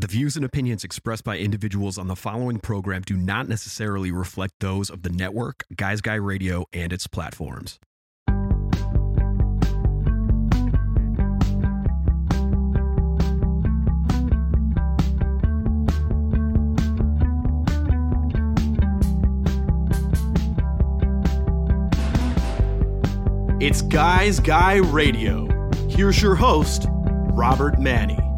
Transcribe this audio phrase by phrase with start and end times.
[0.00, 4.54] The views and opinions expressed by individuals on the following program do not necessarily reflect
[4.60, 7.78] those of the network, Guys Guy Radio, and its platforms.
[23.60, 25.46] It's Guys Guy Radio.
[25.90, 28.29] Here's your host, Robert Manny.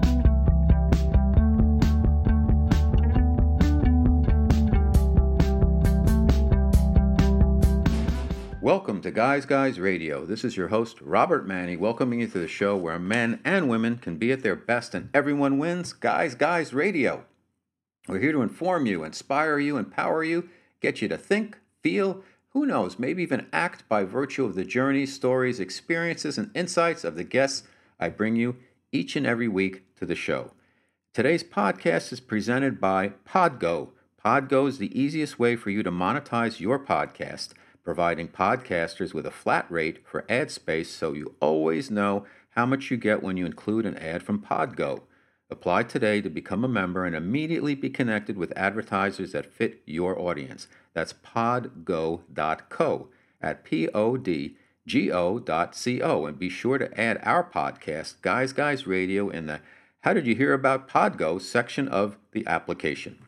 [8.63, 10.25] Welcome to Guys Guys Radio.
[10.25, 13.99] This is your host, Robert Manny, welcoming you to the show where men and women
[13.99, 15.93] can be at their best and everyone wins.
[15.93, 17.25] Guys Guys Radio.
[18.07, 20.49] We're here to inform you, inspire you, empower you,
[20.81, 25.13] get you to think, feel, who knows, maybe even act by virtue of the journeys,
[25.13, 27.67] stories, experiences, and insights of the guests
[27.99, 28.59] I bring you
[28.93, 30.53] each and every week to the show.
[31.13, 33.89] Today's podcast is presented by Podgo.
[34.25, 39.31] Podgo is the easiest way for you to monetize your podcast, providing podcasters with a
[39.31, 43.47] flat rate for ad space so you always know how much you get when you
[43.47, 45.03] include an ad from Podgo.
[45.51, 50.19] Apply today to become a member and immediately be connected with advertisers that fit your
[50.19, 50.67] audience.
[50.95, 53.09] That's podgo.co
[53.41, 56.25] at P O D G O dot C O.
[56.25, 59.61] And be sure to add our podcast, Guys Guys Radio, in the
[60.01, 63.19] How Did You Hear About Podgo section of the application.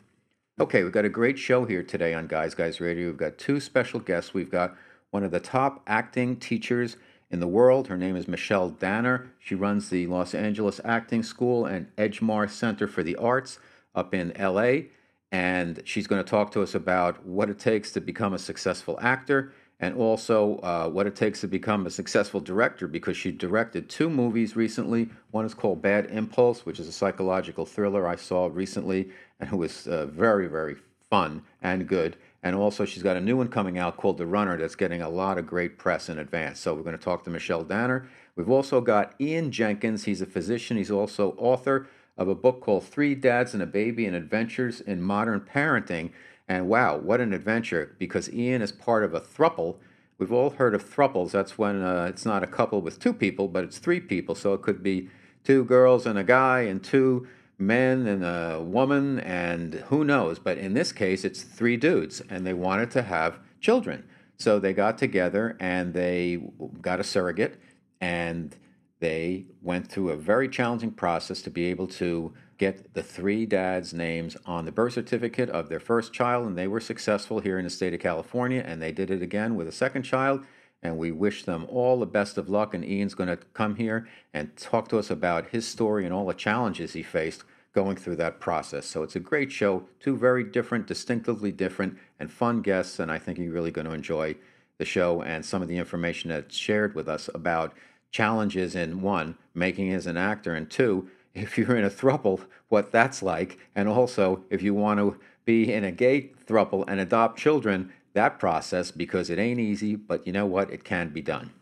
[0.60, 3.08] Okay, we've got a great show here today on Guys Guys Radio.
[3.08, 4.33] We've got two special guests.
[4.33, 4.77] We've got
[5.11, 6.96] one of the top acting teachers
[7.28, 7.88] in the world.
[7.88, 9.33] Her name is Michelle Danner.
[9.41, 13.58] She runs the Los Angeles Acting School and Edgemar Center for the Arts
[13.96, 14.91] up in LA
[15.34, 18.96] and she's going to talk to us about what it takes to become a successful
[19.02, 23.89] actor and also uh, what it takes to become a successful director because she directed
[23.89, 25.08] two movies recently.
[25.33, 29.11] One is called Bad Impulse, which is a psychological thriller I saw recently
[29.45, 30.77] and it was uh, very, very
[31.11, 32.17] fun and good.
[32.42, 35.09] And also, she's got a new one coming out called The Runner that's getting a
[35.09, 36.61] lot of great press in advance.
[36.61, 38.08] So, we're going to talk to Michelle Danner.
[38.36, 40.05] We've also got Ian Jenkins.
[40.05, 44.07] He's a physician, he's also author of a book called Three Dads and a Baby
[44.07, 46.11] and Adventures in Modern Parenting.
[46.48, 49.77] And wow, what an adventure because Ian is part of a thruple.
[50.18, 51.33] We've all heard of thruples.
[51.33, 54.35] That's when uh, it's not a couple with two people, but it's three people.
[54.35, 55.08] So it could be
[55.42, 57.27] two girls and a guy, and two
[57.59, 60.39] men and a woman, and who knows.
[60.39, 64.05] But in this case, it's three dudes, and they wanted to have children.
[64.37, 66.42] So they got together and they
[66.81, 67.61] got a surrogate,
[68.01, 68.57] and
[69.01, 73.92] they went through a very challenging process to be able to get the three dads'
[73.92, 77.65] names on the birth certificate of their first child, and they were successful here in
[77.65, 80.45] the state of California, and they did it again with a second child.
[80.84, 82.74] And we wish them all the best of luck.
[82.74, 86.27] And Ian's going to come here and talk to us about his story and all
[86.27, 87.42] the challenges he faced
[87.74, 88.86] going through that process.
[88.86, 93.00] So it's a great show, two very different, distinctively different, and fun guests.
[93.00, 94.36] And I think you're really going to enjoy
[94.78, 97.74] the show and some of the information that's shared with us about
[98.11, 102.92] challenges in one, making as an actor, and two, if you're in a thruple, what
[102.92, 107.39] that's like, and also if you want to be in a gay thruple and adopt
[107.39, 110.73] children, that process, because it ain't easy, but you know what?
[110.73, 111.52] It can be done.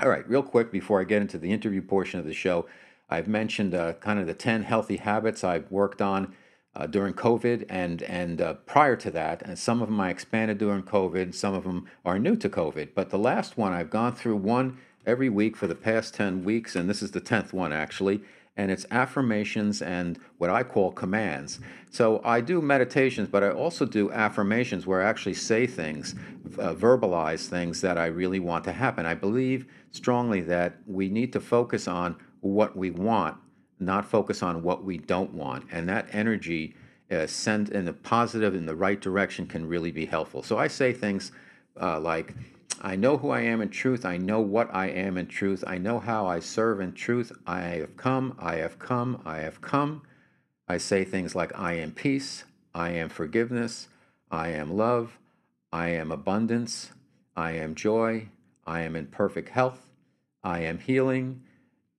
[0.00, 2.66] All right, real quick before I get into the interview portion of the show,
[3.10, 6.34] I've mentioned uh, kind of the 10 healthy habits I've worked on
[6.76, 9.42] uh, during COVID and, and uh, prior to that.
[9.42, 12.90] And some of them I expanded during COVID, some of them are new to COVID.
[12.94, 16.76] But the last one, I've gone through one every week for the past 10 weeks,
[16.76, 18.22] and this is the 10th one actually.
[18.58, 21.60] And it's affirmations and what I call commands.
[21.90, 26.16] So I do meditations, but I also do affirmations where I actually say things,
[26.58, 29.06] uh, verbalize things that I really want to happen.
[29.06, 33.36] I believe strongly that we need to focus on what we want,
[33.78, 35.64] not focus on what we don't want.
[35.72, 36.74] And that energy
[37.10, 40.42] uh, sent in the positive, in the right direction can really be helpful.
[40.42, 41.32] So I say things
[41.80, 42.34] uh, like,
[42.80, 44.04] I know who I am in truth.
[44.04, 45.64] I know what I am in truth.
[45.66, 47.32] I know how I serve in truth.
[47.46, 50.02] I have come, I have come, I have come.
[50.68, 52.44] I say things like, I am peace,
[52.74, 53.88] I am forgiveness,
[54.30, 55.18] I am love,
[55.72, 56.92] I am abundance,
[57.34, 58.28] I am joy,
[58.66, 59.88] I am in perfect health,
[60.44, 61.42] I am healing.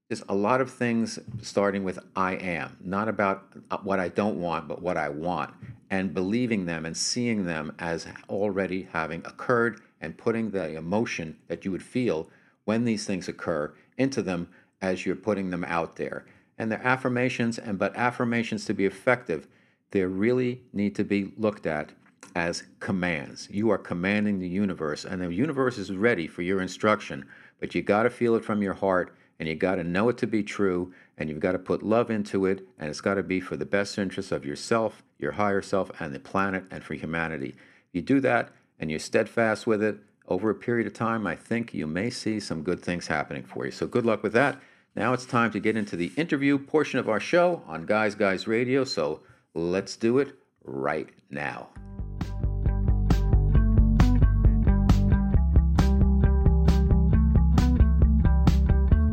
[0.07, 4.39] There's a lot of things starting with I am, not about uh, what I don't
[4.39, 5.51] want, but what I want,
[5.89, 11.65] and believing them and seeing them as already having occurred and putting the emotion that
[11.65, 12.29] you would feel
[12.65, 14.47] when these things occur into them
[14.81, 16.25] as you're putting them out there.
[16.57, 19.47] And they're affirmations, and but affirmations to be effective,
[19.91, 21.91] they really need to be looked at
[22.35, 23.47] as commands.
[23.49, 27.25] You are commanding the universe, and the universe is ready for your instruction,
[27.59, 30.17] but you got to feel it from your heart and you got to know it
[30.17, 33.23] to be true and you've got to put love into it, and it's got to
[33.23, 36.93] be for the best interest of yourself, your higher self, and the planet, and for
[36.93, 37.55] humanity.
[37.91, 39.97] You do that and you're steadfast with it
[40.27, 43.65] over a period of time, I think you may see some good things happening for
[43.65, 43.71] you.
[43.71, 44.59] So, good luck with that.
[44.95, 48.47] Now it's time to get into the interview portion of our show on Guys Guys
[48.47, 48.83] Radio.
[48.83, 49.21] So,
[49.53, 51.69] let's do it right now.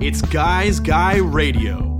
[0.00, 1.95] It's Guys Guy Radio.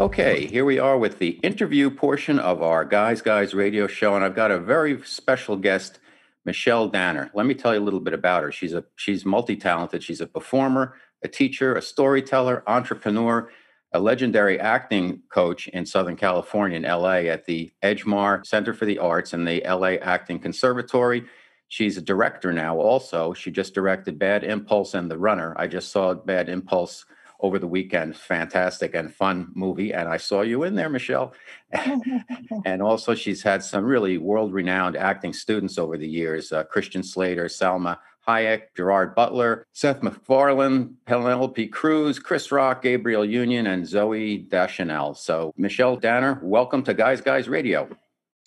[0.00, 4.24] Okay, here we are with the interview portion of our Guys Guys radio show, and
[4.24, 5.98] I've got a very special guest,
[6.44, 7.32] Michelle Danner.
[7.34, 8.52] Let me tell you a little bit about her.
[8.52, 10.04] She's a she's multi-talented.
[10.04, 13.50] She's a performer, a teacher, a storyteller, entrepreneur,
[13.92, 19.00] a legendary acting coach in Southern California in LA at the Edgemar Center for the
[19.00, 21.24] Arts and the LA Acting Conservatory.
[21.66, 23.32] She's a director now also.
[23.32, 25.56] She just directed Bad Impulse and The Runner.
[25.58, 27.04] I just saw Bad Impulse
[27.40, 28.16] over the weekend.
[28.16, 29.92] Fantastic and fun movie.
[29.92, 31.32] And I saw you in there, Michelle.
[32.64, 37.02] and also, she's had some really world renowned acting students over the years uh, Christian
[37.02, 44.48] Slater, Salma Hayek, Gerard Butler, Seth MacFarlane, Penelope Cruz, Chris Rock, Gabrielle Union, and Zooey
[44.48, 45.14] Deschanel.
[45.14, 47.88] So, Michelle Danner, welcome to Guys Guys Radio.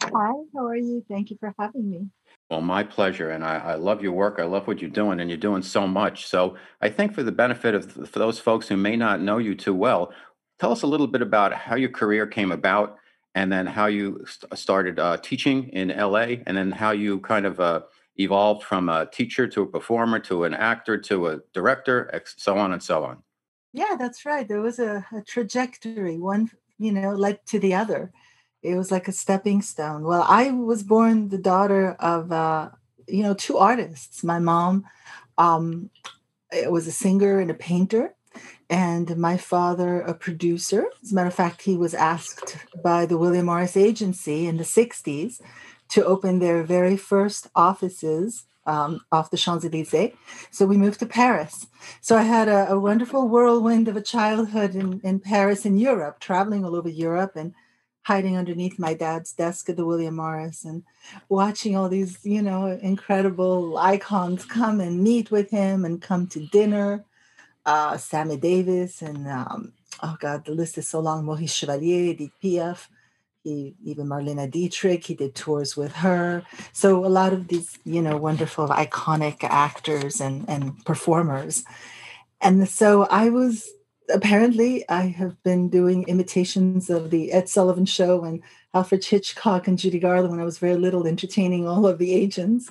[0.03, 1.03] Hi, how are you?
[1.07, 2.07] Thank you for having me.
[2.51, 4.36] Well, my pleasure, and I, I, love your work.
[4.38, 6.27] I love what you're doing, and you're doing so much.
[6.27, 9.56] So, I think for the benefit of for those folks who may not know you
[9.56, 10.12] too well,
[10.59, 12.98] tell us a little bit about how your career came about,
[13.36, 17.45] and then how you st- started uh, teaching in LA, and then how you kind
[17.45, 17.83] of uh,
[18.18, 22.74] evolved from a teacher to a performer to an actor to a director, so on
[22.74, 23.24] and so on.
[23.71, 24.45] Yeah, that's right.
[24.45, 26.18] There was a, a trajectory.
[26.18, 28.12] One, you know, led to the other
[28.62, 30.04] it was like a stepping stone.
[30.04, 32.69] Well, I was born the daughter of, uh,
[33.08, 34.24] you know, two artists.
[34.24, 34.86] My mom
[35.38, 35.90] um,
[36.68, 38.13] was a singer and a painter,
[38.69, 40.86] and my father a producer.
[41.04, 44.63] As a matter of fact, he was asked by the William Morris Agency in the
[44.63, 45.42] 60s
[45.90, 50.13] to open their very first offices um, off the Champs Elysees.
[50.52, 51.68] So we moved to Paris.
[52.00, 56.19] So I had a, a wonderful whirlwind of a childhood in, in Paris and Europe,
[56.19, 57.54] traveling all over Europe and
[58.03, 60.83] hiding underneath my dad's desk at the William Morris and
[61.30, 66.48] watching all these, you know, incredible icons come and meet with him and come to
[66.48, 67.06] dinner.
[67.65, 71.25] Uh, Sammy Davis and um, oh god, the list is so long.
[71.25, 72.88] Maurice Chevalier, Edith Piaf,
[73.44, 75.06] he even Marlene Dietrich.
[75.06, 76.44] He did tours with her.
[76.74, 81.63] So a lot of these, you know, wonderful, iconic actors and and performers.
[82.39, 83.69] And so I was
[84.09, 88.42] apparently I have been doing imitations of the Ed Sullivan Show and
[88.74, 92.69] Alfred Hitchcock and Judy Garland when I was very little, entertaining all of the agents.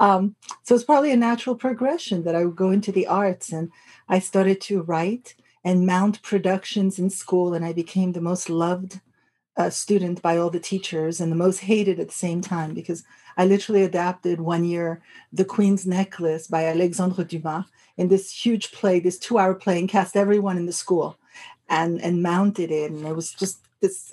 [0.00, 3.70] Um, so it's probably a natural progression that I would go into the arts, and
[4.08, 5.34] I started to write
[5.64, 9.00] and mount productions in school, and I became the most loved
[9.56, 13.04] uh, student by all the teachers and the most hated at the same time because
[13.36, 15.02] I literally adapted one year
[15.32, 17.66] The Queen's Necklace by Alexandre Dumas
[17.96, 21.18] in this huge play, this two hour play, and cast everyone in the school
[21.68, 22.90] and, and mounted it.
[22.90, 24.12] And it was just this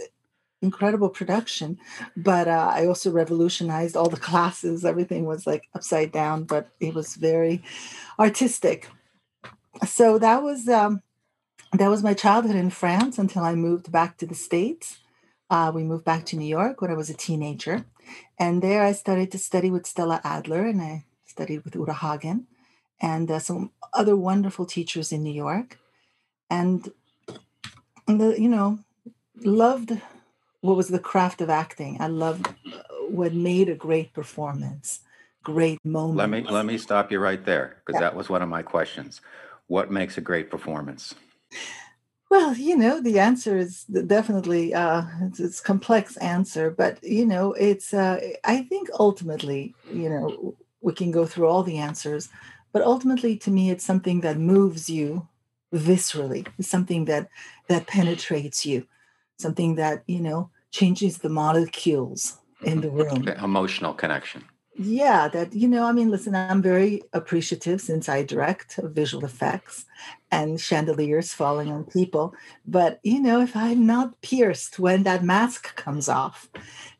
[0.61, 1.79] incredible production.
[2.17, 4.83] But uh, I also revolutionized all the classes.
[4.83, 7.63] Everything was like upside down, but it was very
[8.19, 8.87] artistic.
[9.87, 11.01] So that was um,
[11.73, 14.99] that was my childhood in France until I moved back to the States.
[15.49, 17.85] Uh, we moved back to New York when I was a teenager.
[18.37, 22.47] And there I started to study with Stella Adler and I studied with Uta Hagen
[23.01, 25.79] and uh, some other wonderful teachers in New York.
[26.49, 26.91] And,
[28.07, 28.79] the, you know,
[29.43, 29.99] loved
[30.61, 31.97] what was the craft of acting.
[31.99, 32.79] I loved uh,
[33.09, 35.01] what made a great performance,
[35.43, 36.17] great moment.
[36.17, 38.09] Let me let me stop you right there because yeah.
[38.09, 39.21] that was one of my questions.
[39.67, 41.15] What makes a great performance?
[42.29, 47.53] Well, you know, the answer is definitely uh, it's, it's complex answer, but you know,
[47.53, 47.93] it's.
[47.93, 52.29] Uh, I think ultimately, you know, we can go through all the answers,
[52.71, 55.27] but ultimately, to me, it's something that moves you
[55.73, 56.47] viscerally.
[56.59, 57.29] It's something that
[57.67, 58.85] that penetrates you,
[59.39, 63.27] something that you know changes the molecules in the room.
[63.27, 64.45] Emotional connection
[64.81, 69.85] yeah that you know i mean listen i'm very appreciative since i direct visual effects
[70.31, 72.33] and chandeliers falling on people
[72.65, 76.49] but you know if i'm not pierced when that mask comes off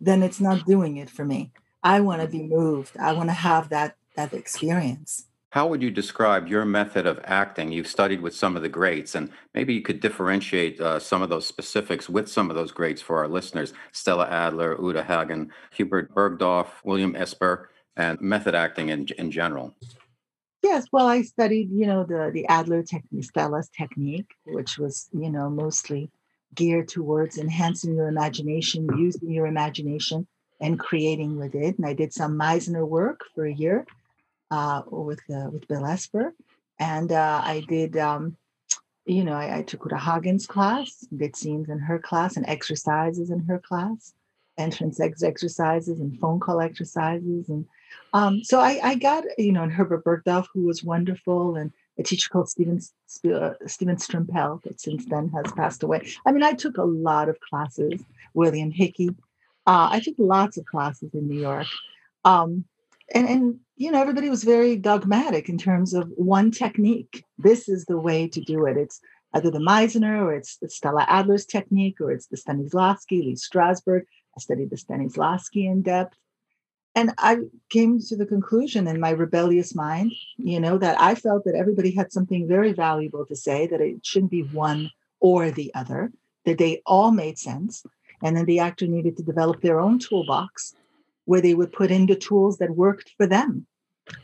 [0.02, 1.52] then it's not doing it for me.
[1.84, 2.98] I want to be moved.
[2.98, 7.72] I want to have that that experience how would you describe your method of acting?
[7.72, 11.30] You've studied with some of the greats, and maybe you could differentiate uh, some of
[11.30, 16.14] those specifics with some of those greats for our listeners Stella Adler, Uta Hagen, Hubert
[16.14, 19.76] Berghof, William Esper, and method acting in, in general.
[20.62, 25.32] Yes, well, I studied, you know, the the Adler technique, Stella's technique, which was, you
[25.32, 26.12] know, mostly
[26.54, 30.28] geared towards enhancing your imagination, using your imagination,
[30.62, 31.78] and creating with it.
[31.78, 33.86] And I did some Meisner work for a year
[34.52, 36.34] uh, with uh, with Bill Esper,
[36.80, 38.38] and uh, I did, um,
[39.06, 43.30] you know, I, I took Uta Hagen's class, did scenes in her class and exercises
[43.30, 44.14] in her class,
[44.58, 47.66] entrance ex- exercises and phone call exercises, and
[48.14, 52.04] um, so I, I got, you know, and Herbert Berghof, who was wonderful, and a
[52.04, 52.80] teacher called Steven,
[53.34, 56.08] uh, Steven Strimpell that since then has passed away.
[56.26, 58.02] I mean, I took a lot of classes,
[58.34, 59.10] William Hickey.
[59.68, 61.68] Uh, I took lots of classes in New York.
[62.26, 62.66] Um,
[63.14, 67.24] and, and, you know, everybody was very dogmatic in terms of one technique.
[67.38, 68.78] This is the way to do it.
[68.78, 69.00] It's
[69.34, 74.04] either the Meisner or it's the Stella Adler's technique or it's the Stanislavski, Lee Strasberg.
[74.38, 76.18] I studied the Stanislavski in depth
[76.96, 77.38] and I
[77.70, 81.92] came to the conclusion in my rebellious mind, you know, that I felt that everybody
[81.92, 86.12] had something very valuable to say, that it shouldn't be one or the other,
[86.46, 87.86] that they all made sense.
[88.22, 90.76] And then the actor needed to develop their own toolbox
[91.26, 93.66] where they would put in the tools that worked for them.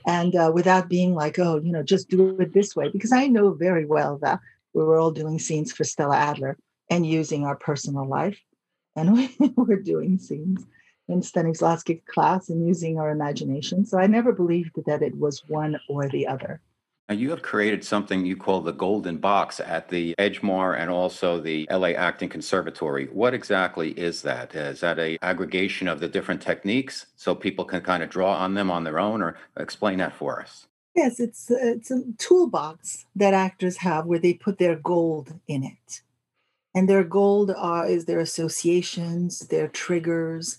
[0.08, 2.90] And uh, without being like, oh, you know, just do it this way.
[2.90, 4.40] Because I know very well that
[4.74, 6.58] we were all doing scenes for Stella Adler
[6.90, 8.40] and using our personal life.
[8.96, 10.66] And we were doing scenes
[11.08, 13.86] in Stanislavski class and using our imagination.
[13.86, 16.62] So I never believed that it was one or the other.
[17.08, 21.40] Now you have created something you call the Golden Box at the Edgemar and also
[21.40, 23.06] the LA Acting Conservatory.
[23.06, 24.56] What exactly is that?
[24.56, 28.56] Is that a aggregation of the different techniques so people can kind of draw on
[28.56, 30.66] them on their own, or explain that for us?
[30.96, 36.02] Yes, it's it's a toolbox that actors have where they put their gold in it,
[36.74, 40.58] and their gold are is their associations, their triggers,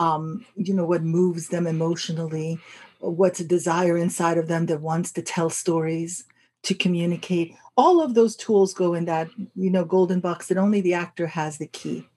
[0.00, 2.58] um, you know, what moves them emotionally,
[3.00, 6.24] what's a desire inside of them that wants to tell stories,
[6.62, 7.54] to communicate.
[7.76, 11.26] All of those tools go in that, you know, golden box that only the actor
[11.28, 12.08] has the key.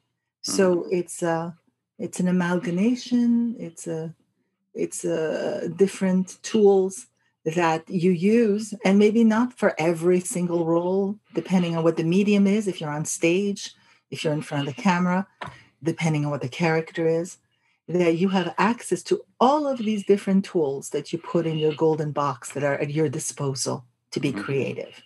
[0.41, 0.89] So mm-hmm.
[0.91, 1.55] it's a,
[1.99, 3.55] it's an amalgamation.
[3.59, 4.15] It's a,
[4.73, 7.07] it's a different tools
[7.43, 12.45] that you use, and maybe not for every single role, depending on what the medium
[12.45, 12.67] is.
[12.67, 13.73] If you're on stage,
[14.11, 15.27] if you're in front of the camera,
[15.81, 17.37] depending on what the character is
[17.99, 21.73] that you have access to all of these different tools that you put in your
[21.73, 24.41] golden box that are at your disposal to be mm-hmm.
[24.41, 25.01] creative.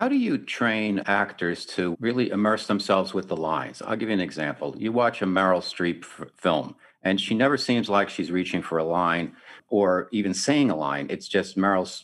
[0.00, 3.82] How do you train actors to really immerse themselves with the lines?
[3.82, 4.74] I'll give you an example.
[4.78, 8.78] You watch a Meryl Streep f- film, and she never seems like she's reaching for
[8.78, 9.36] a line
[9.68, 11.06] or even saying a line.
[11.10, 12.02] It's just Meryl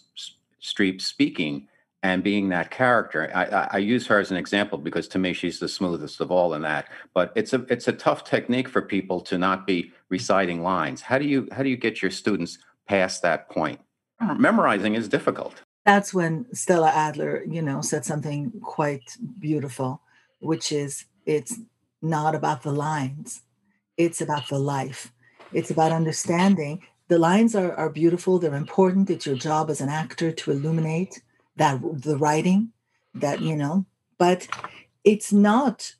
[0.62, 1.68] Streep speaking
[2.06, 3.28] and being that character.
[3.34, 6.30] I, I, I, use her as an example because to me she's the smoothest of
[6.30, 6.86] all in that.
[7.14, 11.02] But it's a it's a tough technique for people to not be reciting lines.
[11.02, 13.80] How do you how do you get your students past that point?
[14.20, 15.62] Memorizing is difficult.
[15.84, 20.00] That's when Stella Adler, you know, said something quite beautiful,
[20.38, 21.58] which is it's
[22.00, 23.42] not about the lines,
[23.96, 25.12] it's about the life.
[25.52, 29.10] It's about understanding the lines are, are beautiful, they're important.
[29.10, 31.20] It's your job as an actor to illuminate
[31.56, 32.72] that the writing
[33.14, 33.86] that you know
[34.18, 34.48] but
[35.04, 35.94] it's not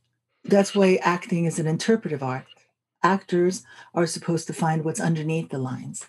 [0.45, 2.47] that's why acting is an interpretive art.
[3.03, 6.07] Actors are supposed to find what's underneath the lines.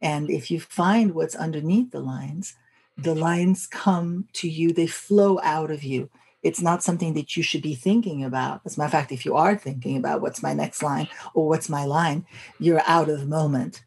[0.00, 2.54] And if you find what's underneath the lines
[2.98, 6.10] the lines come to you they flow out of you.
[6.42, 8.60] It's not something that you should be thinking about.
[8.66, 11.48] As a matter of fact if you are thinking about what's my next line or
[11.48, 12.26] what's my line
[12.58, 13.84] you're out of the moment.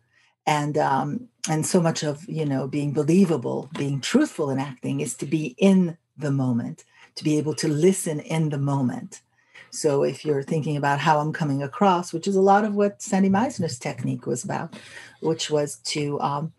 [0.47, 5.13] And um, and so much of you know being believable being truthful in acting is
[5.15, 6.83] to be in the moment
[7.15, 9.21] to be able to listen in the moment.
[9.69, 13.01] So if you're thinking about how i'm coming across which is a lot of what
[13.01, 14.75] sandy meisner's technique was about
[15.21, 16.53] which was to um,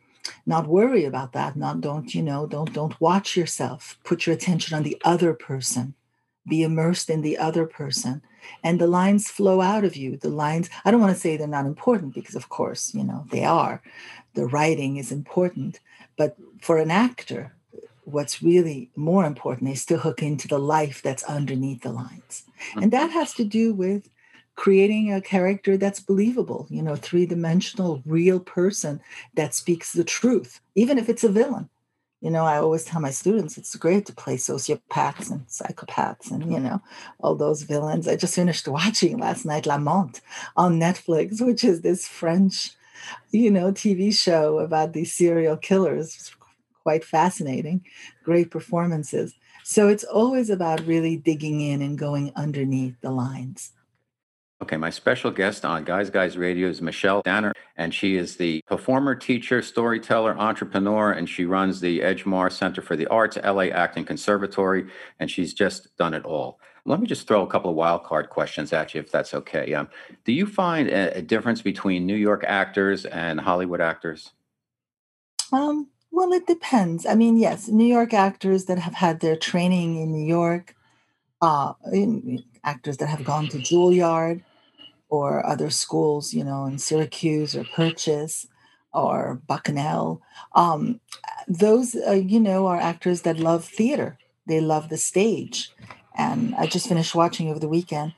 [0.46, 3.98] not worry about that not don't you know don't don't watch yourself.
[4.04, 5.94] Put your attention on the other person.
[6.48, 8.22] Be immersed in the other person
[8.62, 10.16] and the lines flow out of you.
[10.16, 13.24] The lines i don't want to say they're not important because of course you know
[13.30, 13.82] they are.
[14.34, 15.80] The writing is important
[16.16, 17.54] but for an actor
[18.04, 22.44] what's really more important is to hook into the life that's underneath the lines.
[22.74, 22.84] Hmm.
[22.84, 24.08] And that has to do with
[24.56, 29.00] creating a character that's believable you know three-dimensional real person
[29.34, 31.68] that speaks the truth even if it's a villain
[32.24, 36.50] you know, I always tell my students it's great to play sociopaths and psychopaths and,
[36.50, 36.80] you know,
[37.20, 38.08] all those villains.
[38.08, 40.22] I just finished watching last night La Mante
[40.56, 42.70] on Netflix, which is this French,
[43.30, 46.16] you know, TV show about these serial killers.
[46.18, 46.34] It's
[46.82, 47.84] quite fascinating,
[48.24, 49.34] great performances.
[49.62, 53.73] So it's always about really digging in and going underneath the lines.
[54.62, 58.62] Okay, my special guest on Guys Guys Radio is Michelle Danner, and she is the
[58.68, 64.04] performer, teacher, storyteller, entrepreneur, and she runs the Edgemar Center for the Arts, LA Acting
[64.04, 64.86] Conservatory,
[65.18, 66.60] and she's just done it all.
[66.86, 69.74] Let me just throw a couple of wild card questions at you, if that's okay.
[69.74, 69.88] Um,
[70.24, 74.32] do you find a, a, difference between New York actors and Hollywood actors?
[75.52, 77.06] Um, well, it depends.
[77.06, 80.76] I mean, yes, New York actors that have had their training in New York,
[81.44, 84.42] uh, in, actors that have gone to Juilliard
[85.10, 88.46] or other schools, you know, in Syracuse or Purchase
[88.92, 90.22] or Bucknell.
[90.54, 91.00] Um,
[91.46, 94.16] those, uh, you know, are actors that love theater.
[94.46, 95.70] They love the stage.
[96.16, 98.14] And I just finished watching over the weekend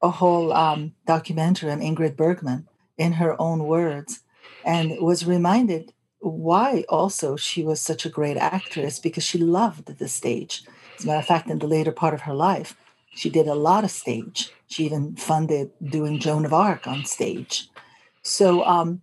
[0.00, 4.20] a whole um, documentary on Ingrid Bergman in her own words
[4.64, 10.08] and was reminded why also she was such a great actress because she loved the
[10.08, 10.62] stage.
[10.98, 12.76] As a matter of fact, in the later part of her life,
[13.14, 14.50] she did a lot of stage.
[14.66, 17.68] She even funded doing Joan of Arc on stage.
[18.22, 19.02] So, um,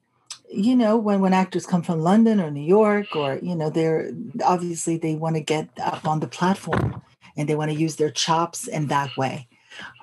[0.51, 4.11] you know, when, when actors come from London or New York, or, you know, they're
[4.43, 7.01] obviously they want to get up on the platform
[7.35, 9.47] and they want to use their chops in that way.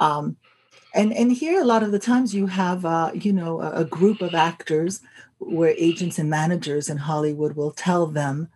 [0.01, 0.37] Um,
[0.95, 3.85] and, and here, a lot of the times, you have, uh, you know, a, a
[3.85, 5.01] group of actors
[5.39, 8.49] where agents and managers in Hollywood will tell them,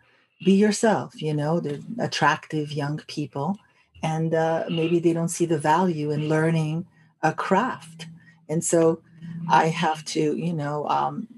[0.45, 3.59] be yourself, you know, they're attractive young people
[4.03, 6.87] and uh, maybe they don't see the value in learning
[7.23, 8.07] a craft.
[8.49, 9.01] And so
[9.49, 11.29] i have to you know um,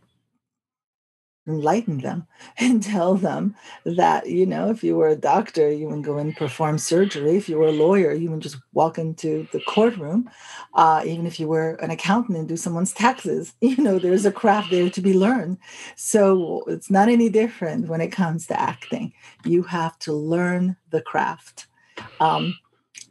[1.49, 2.26] enlighten them
[2.59, 6.37] and tell them that you know if you were a doctor you would go and
[6.37, 7.37] perform surgery.
[7.37, 10.31] If you were a lawyer you would just walk into the courtroom
[10.75, 13.55] uh, even if you were an accountant and do someone's taxes.
[13.69, 15.59] You know there's a craft there to be learned.
[15.95, 19.12] So it's not any different when it comes to acting.
[19.45, 21.67] You have to learn the craft.
[22.19, 22.59] Um,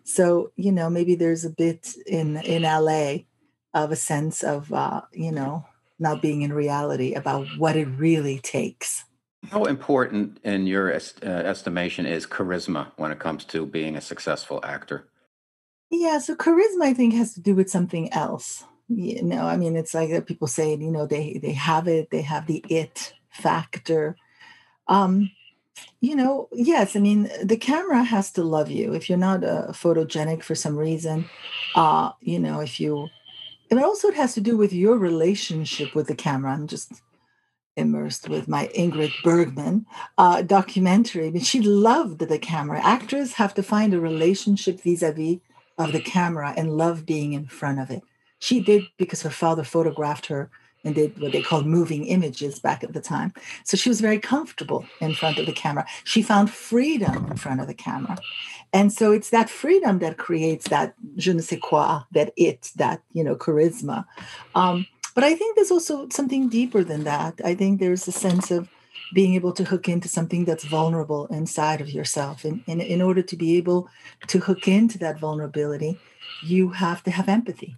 [0.03, 3.25] so you know, maybe there's a bit in in LA
[3.73, 5.65] of a sense of uh, you know
[5.99, 9.03] not being in reality about what it really takes.
[9.49, 14.01] How important, in your est- uh, estimation, is charisma when it comes to being a
[14.01, 15.07] successful actor?
[15.89, 18.63] Yeah, so charisma, I think, has to do with something else.
[18.89, 22.21] You know, I mean, it's like people say, you know, they they have it, they
[22.21, 24.15] have the it factor.
[24.87, 25.31] Um,
[25.99, 26.95] you know, yes.
[26.95, 28.93] I mean, the camera has to love you.
[28.93, 31.29] If you're not uh, photogenic for some reason,
[31.75, 33.09] uh, you know, if you,
[33.69, 36.51] and also it has to do with your relationship with the camera.
[36.53, 37.01] I'm just
[37.75, 39.85] immersed with my Ingrid Bergman
[40.17, 41.27] uh, documentary.
[41.27, 42.81] I mean, she loved the camera.
[42.83, 45.37] Actors have to find a relationship vis-a-vis
[45.77, 48.01] of the camera and love being in front of it.
[48.39, 50.49] She did because her father photographed her
[50.83, 53.33] and did what they called moving images back at the time.
[53.63, 55.85] So she was very comfortable in front of the camera.
[56.03, 58.17] She found freedom in front of the camera.
[58.73, 63.01] And so it's that freedom that creates that je ne sais quoi, that it, that,
[63.13, 64.05] you know, charisma.
[64.55, 64.85] Um,
[65.15, 67.41] but I think there's also something deeper than that.
[67.43, 68.69] I think there's a sense of
[69.13, 72.43] being able to hook into something that's vulnerable inside of yourself.
[72.43, 73.89] And, and in order to be able
[74.27, 75.97] to hook into that vulnerability,
[76.43, 77.77] you have to have empathy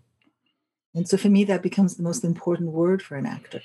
[0.95, 3.61] and so for me, that becomes the most important word for an actor.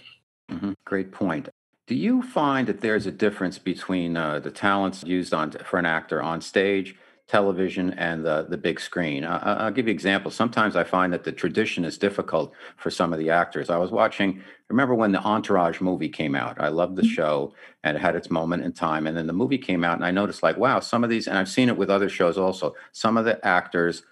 [0.50, 0.72] Mm-hmm.
[0.84, 1.48] Great point.
[1.86, 5.86] Do you find that there's a difference between uh, the talents used on for an
[5.86, 6.96] actor on stage,
[7.28, 9.24] television, and the the big screen?
[9.24, 10.34] Uh, I'll give you examples.
[10.34, 13.68] Sometimes I find that the tradition is difficult for some of the actors.
[13.68, 14.42] I was watching.
[14.68, 16.58] Remember when the Entourage movie came out?
[16.58, 17.10] I loved the mm-hmm.
[17.10, 19.06] show and it had its moment in time.
[19.06, 21.36] And then the movie came out, and I noticed like, wow, some of these, and
[21.36, 22.74] I've seen it with other shows also.
[22.92, 24.04] Some of the actors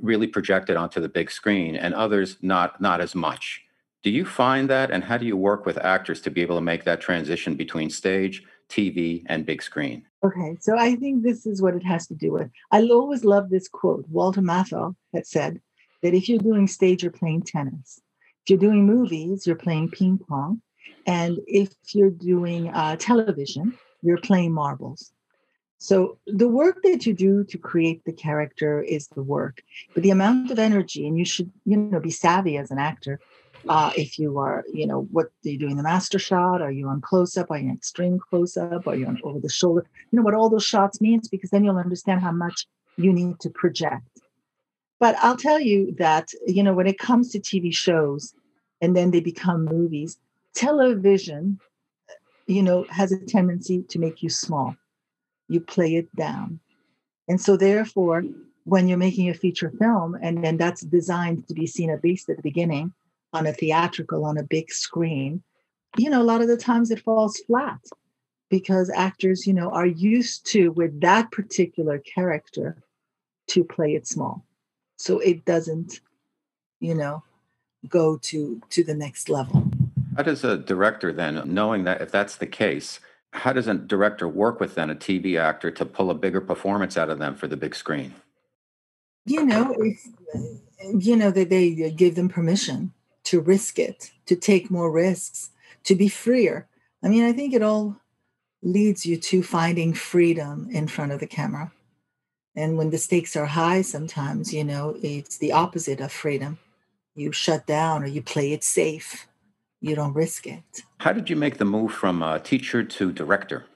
[0.00, 3.62] really projected onto the big screen and others not not as much.
[4.02, 6.60] Do you find that and how do you work with actors to be able to
[6.60, 10.04] make that transition between stage tv and big screen?
[10.24, 12.50] Okay so i think this is what it has to do with.
[12.70, 15.60] I always love this quote walter matthau had said
[16.02, 18.00] that if you're doing stage you're playing tennis.
[18.44, 20.62] If you're doing movies you're playing ping pong.
[21.08, 25.12] And if you're doing uh, television you're playing marbles
[25.78, 29.62] so the work that you do to create the character is the work,
[29.94, 33.20] but the amount of energy, and you should, you know, be savvy as an actor.
[33.68, 36.62] Uh, if you are, you know, what are you doing the master shot?
[36.62, 37.50] Are you on close up?
[37.50, 38.86] Are you on extreme close up?
[38.86, 39.84] Are you on over the shoulder?
[40.10, 43.40] You know what all those shots means because then you'll understand how much you need
[43.40, 44.06] to project.
[44.98, 48.34] But I'll tell you that, you know, when it comes to TV shows
[48.80, 50.18] and then they become movies,
[50.54, 51.58] television,
[52.46, 54.76] you know, has a tendency to make you small
[55.48, 56.60] you play it down.
[57.28, 58.24] And so, therefore,
[58.64, 62.28] when you're making a feature film, and then that's designed to be seen at least
[62.28, 62.92] at the beginning
[63.32, 65.42] on a theatrical, on a big screen,
[65.96, 67.80] you know, a lot of the times it falls flat
[68.50, 72.76] because actors, you know, are used to with that particular character
[73.48, 74.44] to play it small.
[74.98, 76.00] So it doesn't,
[76.80, 77.22] you know,
[77.88, 79.70] go to to the next level.
[80.16, 83.00] How does a director then, knowing that if that's the case,
[83.32, 86.96] how does a director work with then a TV actor to pull a bigger performance
[86.96, 88.14] out of them for the big screen?
[89.24, 92.92] You know, if you know that they give them permission
[93.24, 95.50] to risk it, to take more risks,
[95.84, 96.68] to be freer.
[97.02, 97.96] I mean, I think it all
[98.62, 101.72] leads you to finding freedom in front of the camera.
[102.54, 106.58] And when the stakes are high, sometimes, you know, it's the opposite of freedom.
[107.14, 109.26] You shut down or you play it safe.
[109.80, 110.62] You don't risk it.
[110.98, 113.66] How did you make the move from uh, teacher to director?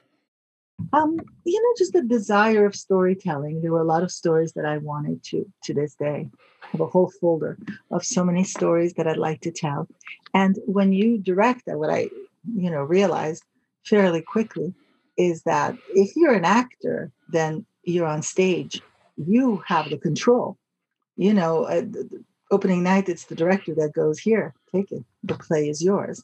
[0.93, 3.61] Um, you know, just the desire of storytelling.
[3.61, 6.27] There were a lot of stories that I wanted to to this day.
[6.63, 7.57] I have a whole folder
[7.91, 9.87] of so many stories that I'd like to tell.
[10.33, 12.09] And when you direct that, what I,
[12.55, 13.43] you know, realized
[13.85, 14.73] fairly quickly
[15.17, 18.81] is that if you're an actor, then you're on stage,
[19.17, 20.57] you have the control.
[21.15, 21.83] You know, uh,
[22.49, 25.03] opening night, it's the director that goes, Here, take it.
[25.23, 26.23] The play is yours.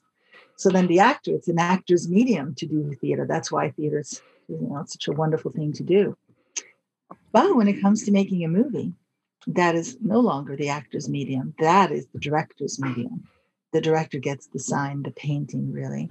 [0.55, 3.25] So then the actor, it's an actor's medium to do theater.
[3.27, 6.17] That's why theater's you know, such a wonderful thing to do.
[7.31, 8.93] But when it comes to making a movie,
[9.47, 11.53] that is no longer the actor's medium.
[11.59, 13.23] That is the director's medium.
[13.71, 16.09] The director gets the sign, the painting, really.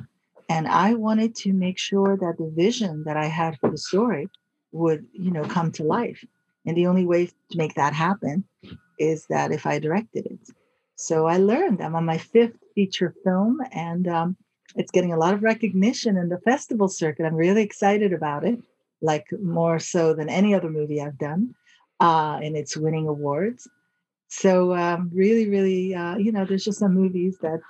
[0.48, 4.28] And I wanted to make sure that the vision that I had for the story
[4.72, 6.24] would, you know, come to life.
[6.64, 8.44] And the only way to make that happen
[8.98, 10.50] is that if I directed it.
[10.96, 11.82] So I learned.
[11.82, 14.36] I'm on my fifth feature film, and um,
[14.74, 17.26] it's getting a lot of recognition in the festival circuit.
[17.26, 18.58] I'm really excited about it,
[19.02, 21.54] like more so than any other movie I've done,
[22.00, 23.68] uh, and it's winning awards.
[24.28, 27.60] So um, really, really, uh, you know, there's just some movies that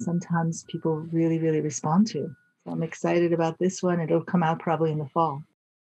[0.00, 2.30] sometimes people really, really respond to.
[2.64, 4.00] So I'm excited about this one.
[4.00, 5.42] It'll come out probably in the fall.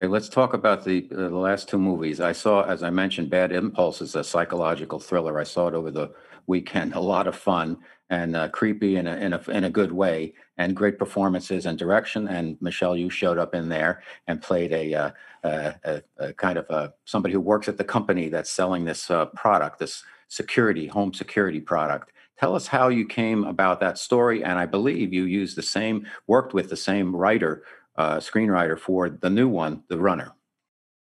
[0.01, 2.21] Let's talk about the uh, the last two movies.
[2.21, 5.37] I saw, as I mentioned, Bad Impulse is a psychological thriller.
[5.37, 6.11] I saw it over the
[6.47, 6.93] weekend.
[6.95, 7.77] A lot of fun
[8.09, 11.77] and uh, creepy in a, in a in a good way, and great performances and
[11.77, 12.29] direction.
[12.29, 15.11] And Michelle, you showed up in there and played a, uh,
[15.43, 19.25] a, a, kind of a, somebody who works at the company that's selling this uh,
[19.25, 22.13] product, this security home security product.
[22.39, 26.07] Tell us how you came about that story, and I believe you used the same,
[26.25, 27.63] worked with the same writer
[27.99, 30.31] uh, screenwriter for the new one, The Runner.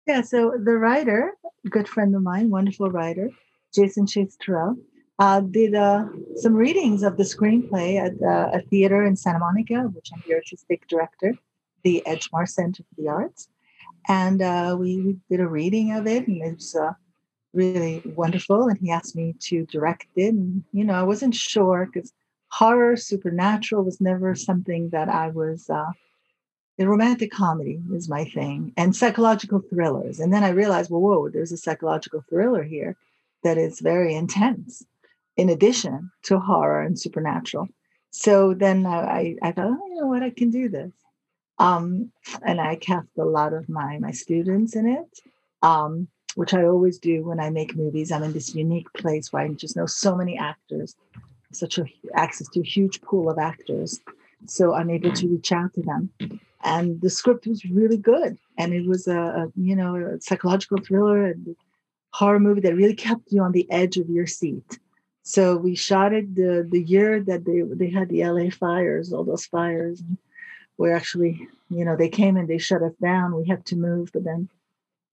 [0.06, 1.34] Yeah, so the writer,
[1.70, 3.30] good friend of mine, wonderful writer,
[3.74, 4.76] Jason Chase Terrell,
[5.18, 9.90] uh, did uh, some readings of the screenplay at uh, a theater in Santa Monica,
[9.96, 11.34] which I'm the artistic director,
[11.84, 13.48] the Edgemar Center for the Arts.
[14.08, 16.92] And uh, we, we, did a reading of it, and it was uh,
[17.54, 18.68] really wonderful.
[18.68, 20.34] And he asked me to direct it.
[20.34, 22.14] And, you know, I wasn't sure because
[22.50, 25.70] horror, supernatural was never something that I was
[26.78, 30.20] the romantic comedy is my thing and psychological thrillers.
[30.20, 32.96] And then I realized, well, whoa, there's a psychological thriller here
[33.44, 34.84] that is very intense
[35.38, 37.70] in addition to horror and supernatural.
[38.12, 40.92] So then I, I thought, oh, you know what, I can do this.
[41.60, 42.12] Um,
[42.44, 45.20] and I cast a lot of my my students in it,
[45.62, 48.12] um, which I always do when I make movies.
[48.12, 50.96] I'm in this unique place where I just know so many actors,
[51.52, 54.00] such a access to a huge pool of actors.
[54.48, 56.10] So I'm able to reach out to them.
[56.64, 58.38] And the script was really good.
[58.58, 61.56] And it was a, a, you know a psychological thriller and
[62.12, 64.80] horror movie that really kept you on the edge of your seat.
[65.24, 69.24] So we shot it the the year that they they had the la fires all
[69.24, 70.04] those fires
[70.76, 73.36] where actually you know they came and they shut us down.
[73.36, 74.50] We had to move but then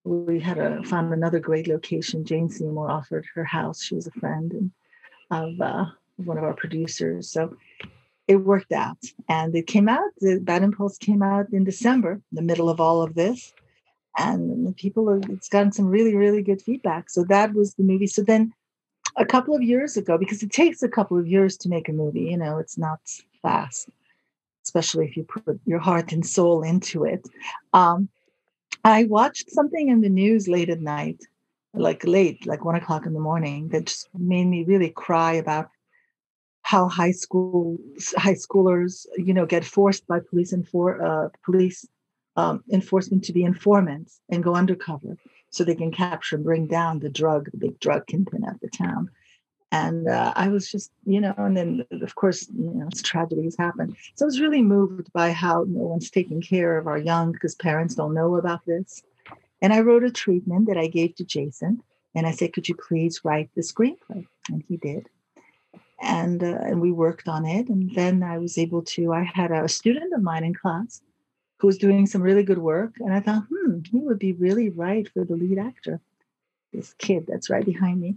[0.05, 2.25] we had a found another great location.
[2.25, 3.83] Jane seymour offered her house.
[3.83, 4.71] She was a friend and
[5.31, 7.31] of uh, one of our producers.
[7.31, 7.57] So
[8.29, 8.99] it worked out.
[9.29, 13.03] And it came out the bad impulse came out in december the middle of all
[13.03, 13.53] of this.
[14.19, 17.11] And people it's gotten some really really good feedback.
[17.11, 18.07] So that was the movie.
[18.07, 18.53] So then
[19.17, 21.93] a couple of years ago because it takes a couple of years to make a
[21.93, 23.01] movie you know it's not
[23.43, 23.89] fast
[24.65, 27.27] especially if you put your heart and soul into it.
[27.73, 28.09] Um,
[28.85, 31.21] i watched something in the news late at night
[31.75, 35.71] like late like one o'clock in the morning that just made me really cry about
[36.63, 37.79] how high school
[38.17, 41.87] high schoolers you know get forced by police and for uh, police
[42.37, 45.17] um, enforcement to be informants and go undercover
[45.51, 48.69] so they can capture and bring down the drug the big drug kingpin of the
[48.69, 49.11] town.
[49.73, 53.97] And uh, i was just you know and then of course you know tragedies happen
[54.17, 57.55] so i was really moved by how no one's taking care of our young because
[57.55, 59.03] parents don't know about this.
[59.63, 61.83] And i wrote a treatment that i gave to jason
[62.17, 64.27] and i said could you please write the screenplay?
[64.49, 65.09] And he did
[66.01, 69.51] and uh, and we worked on it and then i was able to i had
[69.53, 71.03] a student of mine in class
[71.59, 74.69] who was doing some really good work and i thought hmm he would be really
[74.71, 76.01] right for the lead actor
[76.73, 78.15] this kid that's right behind me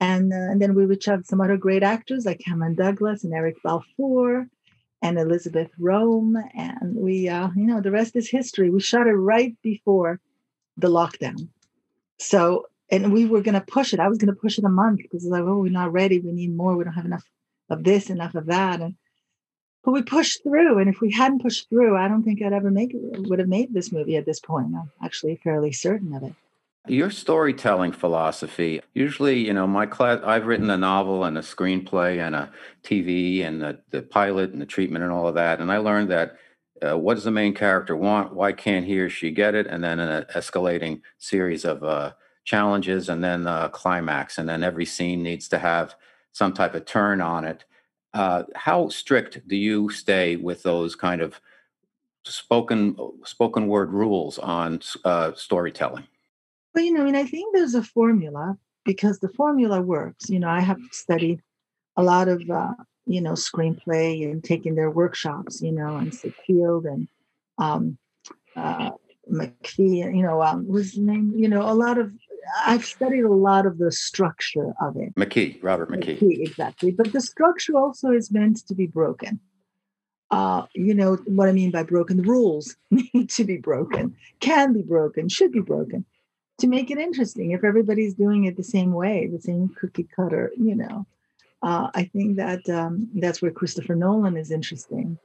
[0.00, 3.24] And, uh, and then we reached out to some other great actors like Cameron Douglas
[3.24, 4.48] and Eric Balfour
[5.00, 6.34] and Elizabeth Röhm.
[6.54, 8.70] And we, uh, you know, the rest is history.
[8.70, 10.20] We shot it right before
[10.76, 11.48] the lockdown.
[12.18, 14.00] So, and we were going to push it.
[14.00, 16.20] I was going to push it a month because it's like, oh, we're not ready.
[16.20, 16.76] We need more.
[16.76, 17.24] We don't have enough
[17.70, 18.80] of this, enough of that.
[18.80, 18.96] And
[19.84, 20.78] but we pushed through.
[20.78, 23.48] And if we hadn't pushed through, I don't think I'd ever make it, would have
[23.48, 24.74] made this movie at this point.
[24.74, 26.34] I'm actually fairly certain of it.
[26.86, 32.18] Your storytelling philosophy, usually, you know, my class, I've written a novel and a screenplay
[32.18, 32.50] and a
[32.82, 35.60] TV and the, the pilot and the treatment and all of that.
[35.60, 36.36] And I learned that
[36.82, 38.34] uh, what does the main character want?
[38.34, 39.66] Why can't he or she get it?
[39.66, 42.12] And then an escalating series of uh,
[42.44, 44.38] challenges and then a climax.
[44.38, 45.94] And then every scene needs to have
[46.32, 47.64] some type of turn on it.
[48.12, 51.40] Uh, how strict do you stay with those kind of
[52.24, 56.04] spoken spoken word rules on uh, storytelling?
[56.74, 60.28] Well, you know, I mean, I think there's a formula because the formula works.
[60.28, 61.40] You know, I have studied
[61.96, 62.74] a lot of, uh,
[63.06, 66.14] you know, screenplay and taken their workshops, you know, and
[66.46, 67.08] Field and
[67.58, 67.98] um,
[68.56, 68.90] uh,
[69.30, 71.34] McPhee, you know, um, was name?
[71.36, 72.12] You know, a lot of,
[72.66, 75.14] I've studied a lot of the structure of it.
[75.14, 76.18] McKee, Robert McKee.
[76.18, 76.90] McKee exactly.
[76.90, 79.40] But the structure also is meant to be broken.
[80.30, 82.16] Uh, you know what I mean by broken?
[82.16, 86.04] The rules need to be broken, can be broken, should be broken
[86.58, 87.50] to make it interesting.
[87.50, 91.06] If everybody's doing it the same way, the same cookie cutter, you know,
[91.62, 95.18] uh, I think that um, that's where Christopher Nolan is interesting.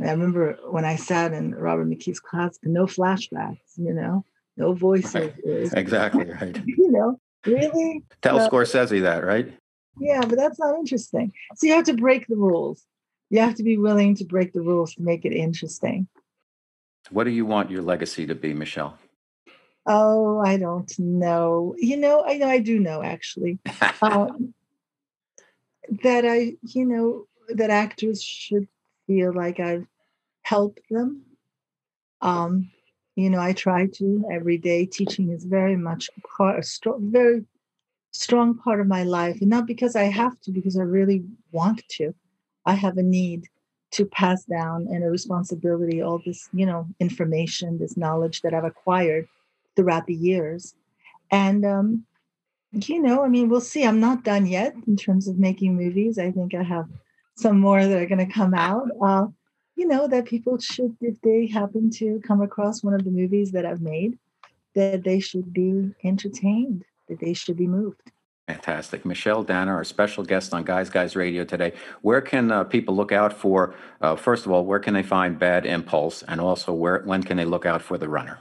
[0.00, 4.24] I remember when I sat in Robert McKee's class, no flashbacks, you know,
[4.56, 5.14] no voices.
[5.14, 5.72] Right.
[5.72, 6.56] Exactly right.
[6.64, 8.04] you know, really.
[8.22, 9.52] Tell uh, Scorsese that, right?
[9.98, 11.32] Yeah, but that's not interesting.
[11.56, 12.84] So you have to break the rules.
[13.30, 16.08] You have to be willing to break the rules to make it interesting.
[17.10, 18.98] What do you want your legacy to be, Michelle?
[19.86, 21.74] Oh, I don't know.
[21.78, 23.58] You know, I know I do know actually.
[24.02, 24.52] um,
[26.02, 28.66] that I, you know, that actors should
[29.06, 29.86] feel like I've
[30.42, 31.22] helped them.
[32.20, 32.70] Um,
[33.16, 34.86] you know, I try to every day.
[34.86, 37.44] Teaching is very much part, a strong, very
[38.12, 41.82] strong part of my life, and not because I have to, because I really want
[41.92, 42.14] to.
[42.66, 43.46] I have a need
[43.92, 48.64] to pass down and a responsibility all this, you know, information, this knowledge that I've
[48.64, 49.26] acquired
[49.74, 50.74] throughout the years.
[51.30, 52.04] And, um,
[52.72, 53.84] you know, I mean, we'll see.
[53.84, 56.18] I'm not done yet in terms of making movies.
[56.18, 56.86] I think I have
[57.36, 58.88] some more that are going to come out.
[59.02, 59.26] Uh,
[59.76, 63.52] you know, that people should, if they happen to come across one of the movies
[63.52, 64.18] that I've made,
[64.74, 68.10] that they should be entertained, that they should be moved.
[68.48, 69.04] Fantastic.
[69.04, 71.72] Michelle Danner, our special guest on Guys Guys Radio today.
[72.02, 75.38] Where can uh, people look out for, uh, first of all, where can they find
[75.38, 76.22] Bad Impulse?
[76.22, 78.38] And also, where when can they look out for The Runner?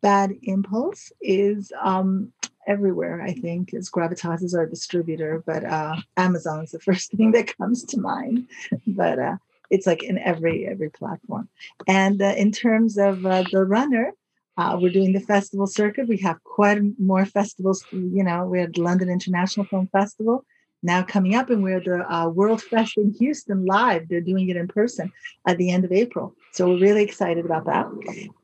[0.00, 2.32] Bad Impulse is um,
[2.68, 7.32] everywhere, I think, as Gravitas is our distributor, but uh, Amazon is the first thing
[7.32, 8.46] that comes to mind.
[8.86, 9.36] but uh,
[9.72, 11.48] it's like in every every platform.
[11.88, 14.12] And uh, in terms of uh, the runner,
[14.58, 16.08] uh, we're doing the festival circuit.
[16.08, 17.84] We have quite more festivals.
[17.90, 20.44] You know, we had London International Film Festival
[20.82, 24.08] now coming up, and we're the uh, World Fest in Houston live.
[24.08, 25.10] They're doing it in person
[25.46, 26.34] at the end of April.
[26.52, 27.86] So we're really excited about that.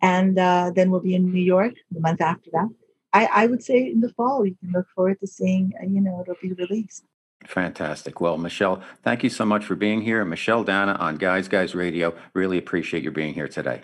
[0.00, 2.68] And uh, then we'll be in New York the month after that.
[3.12, 6.00] I, I would say in the fall, you can look forward to seeing, uh, you
[6.00, 7.04] know, it'll be released.
[7.46, 8.20] Fantastic.
[8.20, 10.24] Well, Michelle, thank you so much for being here.
[10.24, 12.14] Michelle Danner on Guys Guys Radio.
[12.34, 13.82] Really appreciate your being here today.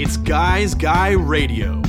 [0.00, 1.82] It's Guys Guy Radio.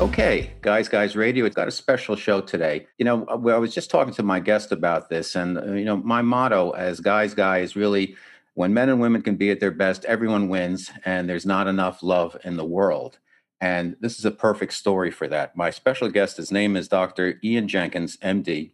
[0.00, 2.88] Okay, Guys Guys Radio, it's got a special show today.
[2.98, 5.84] You know, uh, I was just talking to my guest about this, and, uh, you
[5.84, 8.16] know, my motto as Guys Guy is really
[8.54, 12.02] when men and women can be at their best, everyone wins, and there's not enough
[12.02, 13.18] love in the world.
[13.60, 15.56] And this is a perfect story for that.
[15.56, 17.38] My special guest, his name is Dr.
[17.44, 18.72] Ian Jenkins, MD.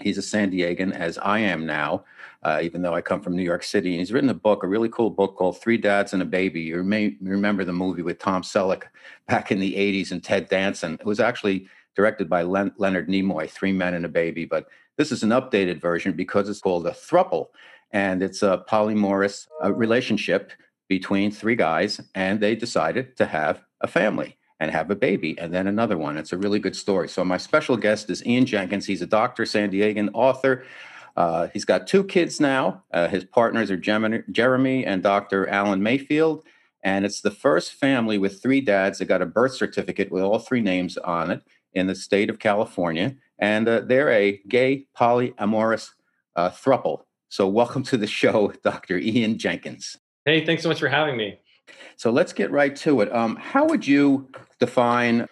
[0.00, 2.04] He's a San Diegan, as I am now,
[2.42, 3.90] uh, even though I come from New York City.
[3.90, 6.62] And he's written a book, a really cool book called Three Dads and a Baby.
[6.62, 8.84] You may remember the movie with Tom Selleck
[9.28, 10.94] back in the 80s and Ted Danson.
[10.94, 14.44] It was actually directed by Len- Leonard Nimoy, Three Men and a Baby.
[14.46, 17.48] But this is an updated version because it's called a thruple.
[17.94, 20.52] And it's a polyamorous uh, relationship
[20.88, 25.54] between three guys, and they decided to have a family and have a baby and
[25.54, 26.18] then another one.
[26.18, 27.08] It's a really good story.
[27.08, 28.86] So, my special guest is Ian Jenkins.
[28.86, 30.64] He's a doctor, San Diegan author.
[31.16, 32.82] Uh, he's got two kids now.
[32.92, 35.48] Uh, his partners are Jeremy and Dr.
[35.48, 36.44] Alan Mayfield.
[36.82, 40.40] And it's the first family with three dads that got a birth certificate with all
[40.40, 43.14] three names on it in the state of California.
[43.38, 45.90] And uh, they're a gay polyamorous
[46.36, 47.04] uh, thruple.
[47.34, 48.96] So, welcome to the show, Dr.
[48.96, 49.98] Ian Jenkins.
[50.24, 51.40] Hey, thanks so much for having me.
[51.96, 53.12] So, let's get right to it.
[53.12, 54.28] Um, how would you
[54.60, 55.26] define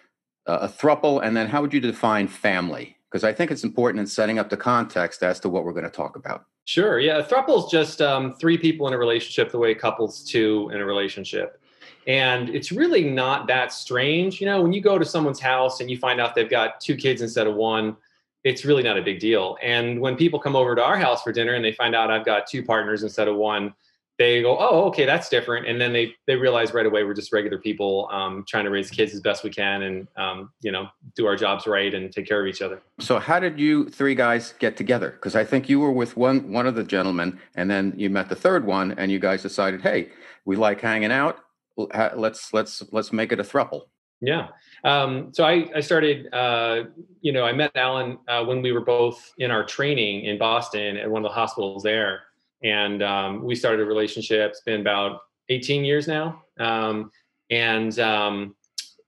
[0.45, 2.97] a thruple, and then how would you define family?
[3.09, 5.85] Because I think it's important in setting up the context as to what we're going
[5.85, 6.43] to talk about.
[6.65, 6.99] Sure.
[6.99, 10.69] Yeah, a thruple is just um, three people in a relationship, the way couples two
[10.73, 11.61] in a relationship.
[12.05, 14.41] And it's really not that strange.
[14.41, 16.97] You know, when you go to someone's house and you find out they've got two
[16.97, 17.95] kids instead of one,
[18.43, 19.57] it's really not a big deal.
[19.61, 22.25] And when people come over to our house for dinner and they find out I've
[22.25, 23.73] got two partners instead of one,
[24.19, 27.33] they go, "Oh, okay, that's different." And then they they realize right away we're just
[27.33, 30.87] regular people um, trying to raise kids as best we can and um, you know
[31.15, 32.81] do our jobs right and take care of each other.
[32.99, 35.11] So, how did you three guys get together?
[35.11, 38.29] Because I think you were with one one of the gentlemen, and then you met
[38.29, 40.09] the third one, and you guys decided, "Hey,
[40.45, 41.39] we like hanging out.
[41.75, 43.87] Let's let's let's make it a thruple."
[44.23, 44.47] Yeah.
[44.85, 46.85] Um, so I, I started, uh,
[47.19, 50.95] you know, I met Alan uh, when we were both in our training in Boston
[50.95, 52.21] at one of the hospitals there.
[52.63, 54.51] And um, we started a relationship.
[54.51, 56.41] It's been about 18 years now.
[56.57, 57.11] Um,
[57.49, 58.55] and um,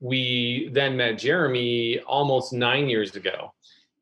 [0.02, 3.54] we then met Jeremy almost nine years ago.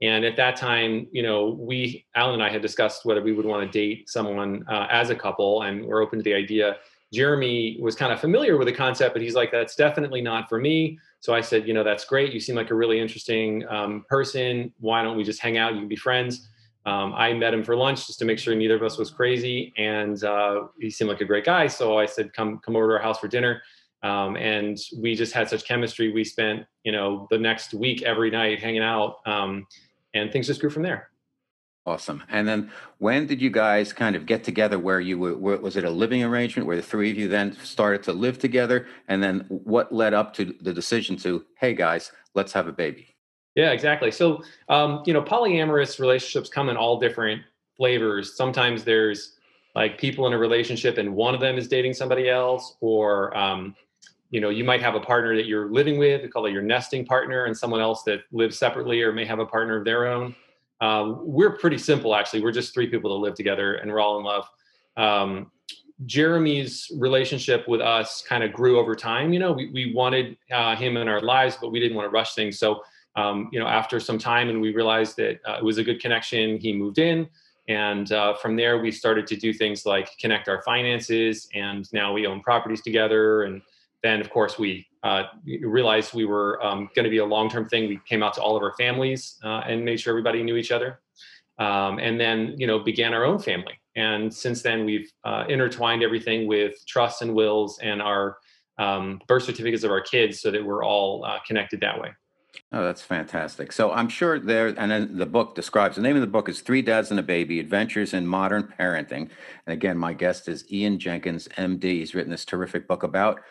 [0.02, 3.46] And at that time, you know, we, Alan and I had discussed whether we would
[3.46, 6.78] want to date someone uh, as a couple, and we're open to the idea
[7.14, 10.60] Jeremy was kind of familiar with the concept, but he's like, that's definitely not for
[10.60, 10.98] me.
[11.20, 12.34] So I said, you know, that's great.
[12.34, 14.74] You seem like a really interesting um, person.
[14.80, 15.74] Why don't we just hang out?
[15.74, 16.50] You can be friends.
[16.86, 19.72] Um, I met him for lunch just to make sure neither of us was crazy,
[19.78, 21.68] and uh, he seemed like a great guy.
[21.68, 23.62] So I said, come come over to our house for dinner.
[24.02, 26.12] Um, and we just had such chemistry.
[26.12, 29.66] We spent, you know, the next week every night hanging out, um,
[30.14, 31.13] and things just grew from there.
[31.86, 32.24] Awesome.
[32.30, 35.84] And then when did you guys kind of get together where you were, was it
[35.84, 38.88] a living arrangement where the three of you then started to live together?
[39.10, 43.14] And then what led up to the decision to, hey guys, let's have a baby?
[43.56, 44.12] Yeah, exactly.
[44.12, 47.42] So, um, you know, polyamorous relationships come in all different
[47.76, 48.38] flavors.
[48.38, 49.34] Sometimes there's
[49.76, 53.76] like people in a relationship and one of them is dating somebody else, or, um,
[54.30, 56.62] you know, you might have a partner that you're living with, we call it your
[56.62, 60.08] nesting partner, and someone else that lives separately or may have a partner of their
[60.08, 60.34] own.
[60.84, 62.42] Um, we're pretty simple, actually.
[62.42, 64.50] We're just three people that live together and we're all in love.
[64.98, 65.50] Um,
[66.06, 69.32] Jeremy's relationship with us kind of grew over time.
[69.32, 72.10] You know, we, we wanted uh, him in our lives, but we didn't want to
[72.10, 72.60] rush things.
[72.60, 72.84] So,
[73.16, 76.02] um, you know, after some time and we realized that uh, it was a good
[76.02, 77.30] connection, he moved in.
[77.70, 81.48] And uh, from there, we started to do things like connect our finances.
[81.54, 83.44] And now we own properties together.
[83.44, 83.62] And
[84.02, 87.90] then, of course, we uh, realized we were um, going to be a long-term thing.
[87.90, 90.72] We came out to all of our families uh, and made sure everybody knew each
[90.72, 91.02] other,
[91.60, 93.80] um, and then you know began our own family.
[93.96, 98.38] And since then, we've uh, intertwined everything with trusts and wills and our
[98.80, 102.10] um, birth certificates of our kids, so that we're all uh, connected that way.
[102.72, 103.72] Oh, that's fantastic.
[103.72, 106.62] So I'm sure there, and then the book describes the name of the book is
[106.62, 109.30] Three Dads and a Baby Adventures in Modern Parenting.
[109.66, 111.84] And again, my guest is Ian Jenkins, MD.
[111.84, 113.42] He's written this terrific book about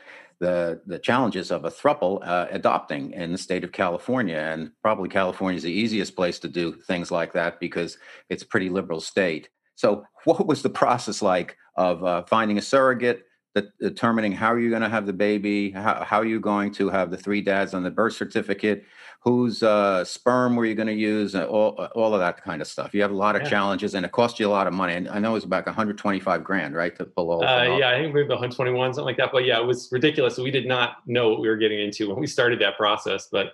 [0.43, 5.09] the the challenges of a thruple uh, adopting in the state of California, and probably
[5.09, 7.97] California is the easiest place to do things like that because
[8.29, 9.49] it's a pretty liberal state.
[9.77, 13.23] So, what was the process like of uh, finding a surrogate,
[13.81, 16.89] determining how are you're going to have the baby, how, how are you going to
[16.89, 18.85] have the three dads on the birth certificate,
[19.21, 22.93] whose uh, sperm were you going to use, all, all of that kind of stuff.
[22.93, 23.51] You have a lot of yeah.
[23.51, 24.95] challenges, and it costs you a lot of money.
[24.95, 27.45] And I know it was about 125 grand, right, to pull all.
[27.45, 29.31] Uh, yeah, I think maybe 121, something like that.
[29.33, 30.39] But yeah, it was ridiculous.
[30.39, 33.29] We did not know what we were getting into when we started that process.
[33.31, 33.53] But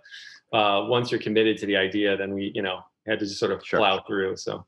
[0.53, 3.53] uh, once you're committed to the idea, then we, you know, had to just sort
[3.53, 3.81] of sure.
[3.81, 4.37] plow through.
[4.37, 4.65] So,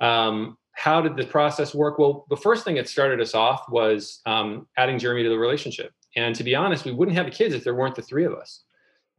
[0.00, 1.98] um, how did the process work?
[1.98, 5.92] Well, the first thing that started us off was um, adding Jeremy to the relationship.
[6.16, 8.32] And to be honest, we wouldn't have the kids if there weren't the three of
[8.32, 8.62] us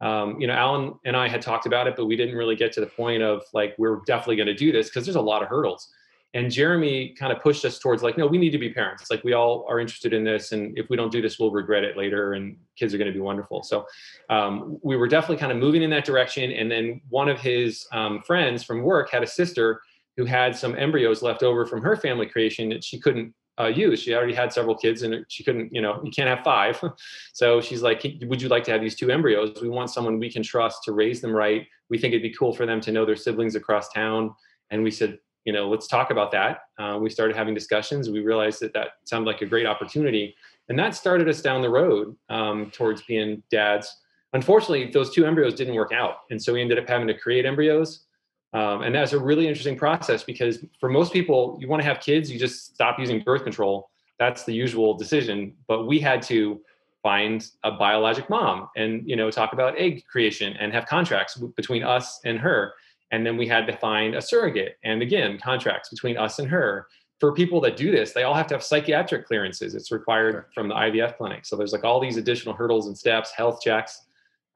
[0.00, 2.72] um, you know, Alan and I had talked about it, but we didn't really get
[2.72, 5.42] to the point of like, we're definitely going to do this because there's a lot
[5.42, 5.88] of hurdles.
[6.32, 9.10] And Jeremy kind of pushed us towards like, no, we need to be parents.
[9.10, 10.52] Like, we all are interested in this.
[10.52, 12.34] And if we don't do this, we'll regret it later.
[12.34, 13.64] And kids are going to be wonderful.
[13.64, 13.84] So
[14.30, 16.52] um, we were definitely kind of moving in that direction.
[16.52, 19.82] And then one of his um, friends from work had a sister
[20.20, 24.02] who had some embryos left over from her family creation that she couldn't uh, use.
[24.02, 26.78] She already had several kids and she couldn't, you know, you can't have five.
[27.32, 29.56] so she's like, would you like to have these two embryos?
[29.62, 31.66] We want someone we can trust to raise them right.
[31.88, 34.34] We think it'd be cool for them to know their siblings across town.
[34.70, 36.58] And we said, you know, let's talk about that.
[36.78, 38.10] Uh, we started having discussions.
[38.10, 40.34] We realized that that sounded like a great opportunity.
[40.68, 43.90] And that started us down the road um, towards being dads.
[44.34, 46.16] Unfortunately, those two embryos didn't work out.
[46.30, 48.04] And so we ended up having to create embryos
[48.52, 52.00] um, and that's a really interesting process because for most people, you want to have
[52.00, 53.90] kids, you just stop using birth control.
[54.18, 55.54] That's the usual decision.
[55.68, 56.60] But we had to
[57.02, 61.82] find a biologic mom and you know talk about egg creation and have contracts between
[61.82, 62.74] us and her.
[63.12, 66.88] And then we had to find a surrogate and again contracts between us and her.
[67.18, 69.74] for people that do this, they all have to have psychiatric clearances.
[69.74, 70.46] It's required sure.
[70.54, 71.44] from the IVF clinic.
[71.44, 74.06] So there's like all these additional hurdles and steps, health checks.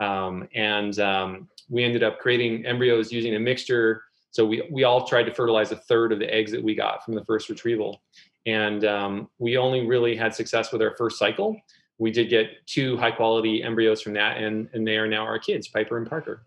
[0.01, 4.03] Um, and um, we ended up creating embryos using a mixture.
[4.31, 7.05] So we, we all tried to fertilize a third of the eggs that we got
[7.05, 8.03] from the first retrieval.
[8.47, 11.57] And um, we only really had success with our first cycle.
[11.99, 15.39] We did get two high quality embryos from that, and, and they are now our
[15.39, 16.43] kids, Piper and Parker.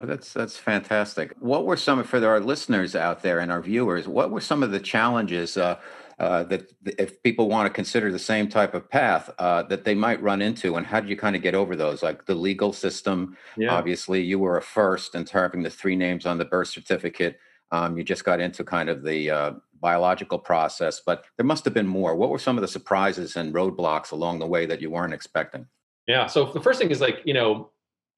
[0.00, 1.34] That's that's fantastic.
[1.40, 4.06] What were some for our listeners out there and our viewers?
[4.06, 5.78] What were some of the challenges uh,
[6.18, 9.94] uh, that if people want to consider the same type of path uh, that they
[9.94, 12.02] might run into, and how do you kind of get over those?
[12.02, 13.36] Like the legal system.
[13.56, 13.74] Yeah.
[13.74, 17.38] Obviously, you were a first in having the three names on the birth certificate.
[17.70, 21.74] Um, you just got into kind of the uh, biological process, but there must have
[21.74, 22.16] been more.
[22.16, 25.66] What were some of the surprises and roadblocks along the way that you weren't expecting?
[26.06, 26.26] Yeah.
[26.26, 27.70] So the first thing is like you know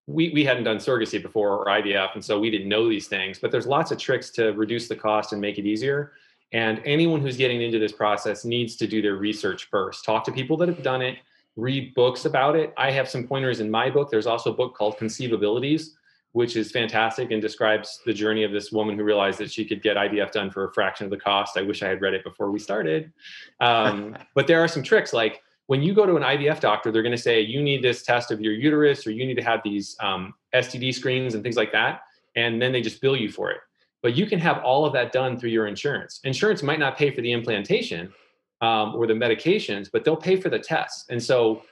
[0.07, 3.39] we, we hadn't done surrogacy before or IVF, and so we didn't know these things.
[3.39, 6.13] But there's lots of tricks to reduce the cost and make it easier.
[6.53, 10.05] And anyone who's getting into this process needs to do their research first.
[10.05, 11.19] Talk to people that have done it,
[11.57, 12.73] read books about it.
[12.77, 14.11] I have some pointers in my book.
[14.11, 15.91] There's also a book called Conceivabilities,
[16.33, 19.83] which is fantastic and describes the journey of this woman who realized that she could
[19.83, 21.57] get IVF done for a fraction of the cost.
[21.57, 23.13] I wish I had read it before we started.
[23.61, 27.03] Um, but there are some tricks like when you go to an IVF doctor, they're
[27.03, 29.61] going to say you need this test of your uterus or you need to have
[29.63, 32.01] these um, STD screens and things like that.
[32.35, 33.59] And then they just bill you for it.
[34.03, 36.21] But you can have all of that done through your insurance.
[36.25, 38.13] Insurance might not pay for the implantation
[38.61, 41.07] um, or the medications, but they'll pay for the tests.
[41.11, 41.63] And so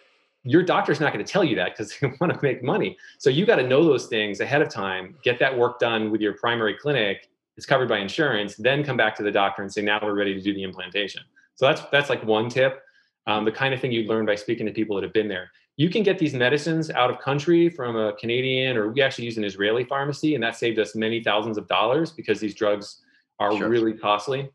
[0.43, 2.97] your doctor's not going to tell you that because they want to make money.
[3.19, 6.21] So you got to know those things ahead of time, get that work done with
[6.21, 7.31] your primary clinic.
[7.57, 8.55] It's covered by insurance.
[8.57, 11.23] Then come back to the doctor and say, now we're ready to do the implantation.
[11.57, 12.83] So that's that's like one tip
[13.29, 15.51] um, the kind of thing you learn by speaking to people that have been there.
[15.79, 19.39] You can get these medicines out of country from a Canadian, or we actually use
[19.39, 23.01] an Israeli pharmacy, and that saved us many thousands of dollars because these drugs
[23.39, 23.69] are sure.
[23.69, 24.51] really costly.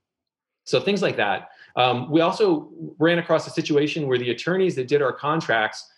[0.65, 1.51] So things like that.
[1.78, 2.69] Um, we also
[2.99, 5.89] ran across a situation where the attorneys that did our contracts,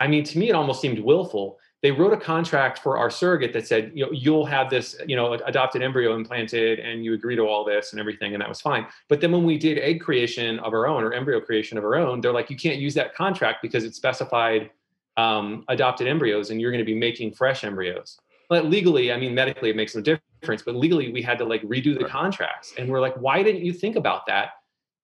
[0.00, 3.52] I mean, to me, it almost seemed willful they wrote a contract for our surrogate
[3.52, 7.36] that said, you know, you'll have this, you know, adopted embryo implanted and you agree
[7.36, 8.34] to all this and everything.
[8.34, 8.88] And that was fine.
[9.08, 11.94] But then when we did egg creation of our own or embryo creation of our
[11.94, 14.70] own, they're like, you can't use that contract because it specified
[15.16, 18.18] um, adopted embryos and you're going to be making fresh embryos.
[18.48, 20.62] But legally, I mean, medically, it makes no difference.
[20.62, 22.74] But legally, we had to like redo the contracts.
[22.76, 24.54] And we're like, why didn't you think about that?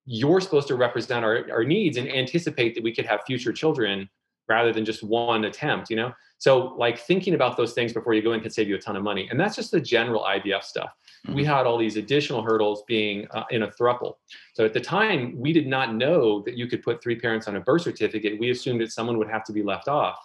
[0.05, 4.11] You're supposed to represent our, our needs and anticipate that we could have future children
[4.49, 6.13] rather than just one attempt, you know?
[6.39, 8.97] So, like thinking about those things before you go in can save you a ton
[8.97, 9.29] of money.
[9.31, 10.91] And that's just the general IVF stuff.
[11.25, 11.37] Mm-hmm.
[11.37, 14.15] We had all these additional hurdles being uh, in a thruple.
[14.55, 17.57] So, at the time, we did not know that you could put three parents on
[17.57, 18.41] a birth certificate.
[18.41, 20.19] We assumed that someone would have to be left off.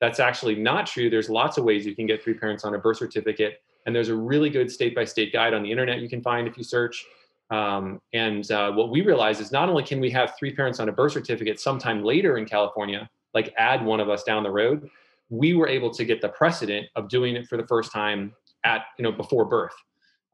[0.00, 1.10] That's actually not true.
[1.10, 3.62] There's lots of ways you can get three parents on a birth certificate.
[3.86, 6.46] And there's a really good state by state guide on the internet you can find
[6.46, 7.06] if you search.
[7.50, 10.88] Um, and uh, what we realized is not only can we have three parents on
[10.88, 14.88] a birth certificate sometime later in California, like add one of us down the road,
[15.28, 18.32] we were able to get the precedent of doing it for the first time
[18.64, 19.76] at you know before birth.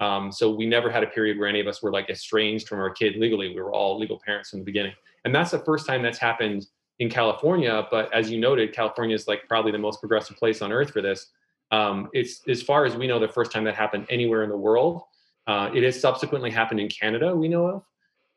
[0.00, 2.78] Um, so we never had a period where any of us were like estranged from
[2.80, 3.48] our kid legally.
[3.48, 4.94] We were all legal parents from the beginning.
[5.24, 6.66] And that's the first time that's happened
[6.98, 10.70] in california but as you noted california is like probably the most progressive place on
[10.70, 11.26] earth for this.
[11.72, 14.62] Um, it's as far as we know the first time that happened anywhere in the
[14.68, 15.02] world.
[15.46, 17.82] Uh, it has subsequently happened in canada we know of.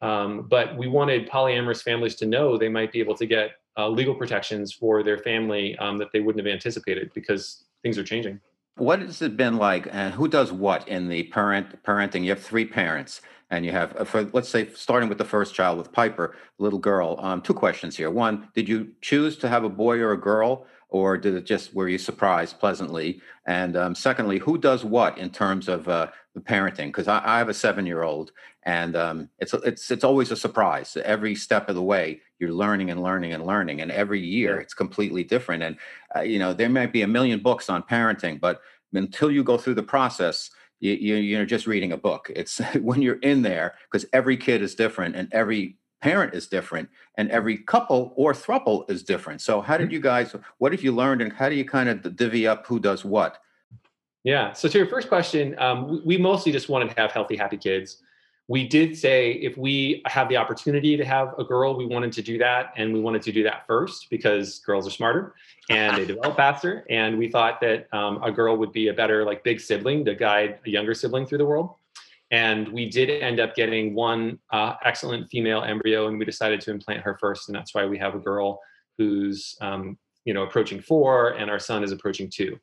[0.01, 3.89] Um, but we wanted polyamorous families to know they might be able to get uh,
[3.89, 8.39] legal protections for their family um, that they wouldn't have anticipated because things are changing.
[8.77, 12.23] What has it been like, and who does what in the parent parenting?
[12.23, 15.55] You have three parents, and you have, uh, for let's say, starting with the first
[15.55, 17.17] child with Piper, little girl.
[17.19, 18.11] Um, two questions here.
[18.11, 21.73] One, did you choose to have a boy or a girl, or did it just
[21.73, 23.21] were you surprised pleasantly?
[23.45, 26.87] And um, secondly, who does what in terms of uh, the parenting?
[26.87, 31.35] Because I, I, have a seven-year-old, and um, it's it's it's always a surprise every
[31.35, 35.23] step of the way you're learning and learning and learning and every year it's completely
[35.23, 35.77] different and
[36.15, 38.61] uh, you know there might be a million books on parenting but
[38.93, 42.31] until you go through the process you, you you're just reading a book.
[42.35, 46.89] It's when you're in there because every kid is different and every parent is different
[47.17, 49.41] and every couple or thruple is different.
[49.41, 49.93] So how did mm-hmm.
[49.93, 52.79] you guys what have you learned and how do you kind of divvy up who
[52.79, 53.39] does what?
[54.23, 54.53] Yeah.
[54.53, 57.57] So to your first question um, we, we mostly just wanted to have healthy happy
[57.57, 58.01] kids
[58.47, 62.21] we did say if we have the opportunity to have a girl, we wanted to
[62.21, 62.73] do that.
[62.75, 65.33] And we wanted to do that first because girls are smarter
[65.69, 66.85] and they develop faster.
[66.89, 70.13] And we thought that um, a girl would be a better, like, big sibling to
[70.13, 71.73] guide a younger sibling through the world.
[72.29, 76.71] And we did end up getting one uh, excellent female embryo, and we decided to
[76.71, 77.49] implant her first.
[77.49, 78.59] And that's why we have a girl
[78.97, 82.59] who's, um, you know, approaching four, and our son is approaching two.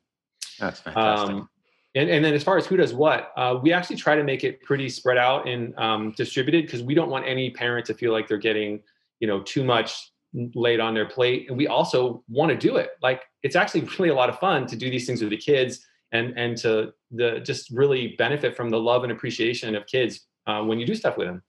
[0.59, 1.29] That's fantastic.
[1.29, 1.49] Um,
[1.95, 4.43] and, and then as far as who does what, uh, we actually try to make
[4.43, 8.11] it pretty spread out and um, distributed because we don't want any parent to feel
[8.11, 8.81] like they're getting,
[9.19, 10.11] you know, too much
[10.55, 11.47] laid on their plate.
[11.49, 12.91] And we also want to do it.
[13.01, 15.85] Like it's actually really a lot of fun to do these things with the kids
[16.11, 20.61] and and to the just really benefit from the love and appreciation of kids uh,
[20.61, 21.43] when you do stuff with them.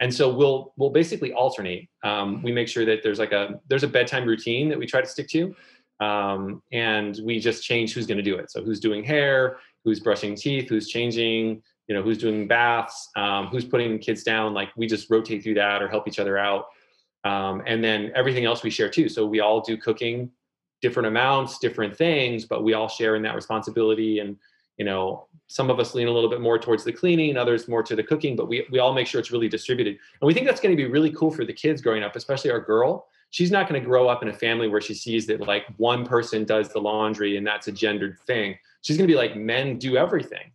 [0.00, 1.88] And so we'll we'll basically alternate.
[2.02, 5.00] Um, we make sure that there's like a there's a bedtime routine that we try
[5.02, 5.54] to stick to,
[6.00, 8.50] um, and we just change who's going to do it.
[8.50, 13.46] So who's doing hair, who's brushing teeth, who's changing, you know, who's doing baths, um,
[13.46, 14.54] who's putting kids down.
[14.54, 16.66] Like we just rotate through that or help each other out.
[17.24, 19.08] Um, and then everything else we share too.
[19.08, 20.30] So we all do cooking,
[20.80, 24.20] different amounts, different things, but we all share in that responsibility.
[24.20, 24.36] And
[24.80, 27.82] you know, some of us lean a little bit more towards the cleaning, others more
[27.82, 29.98] to the cooking, but we we all make sure it's really distributed.
[30.20, 32.50] And we think that's going to be really cool for the kids growing up, especially
[32.50, 33.08] our girl.
[33.30, 36.04] She's not going to grow up in a family where she sees that like one
[36.04, 38.56] person does the laundry and that's a gendered thing.
[38.82, 40.50] She's going to be like men do everything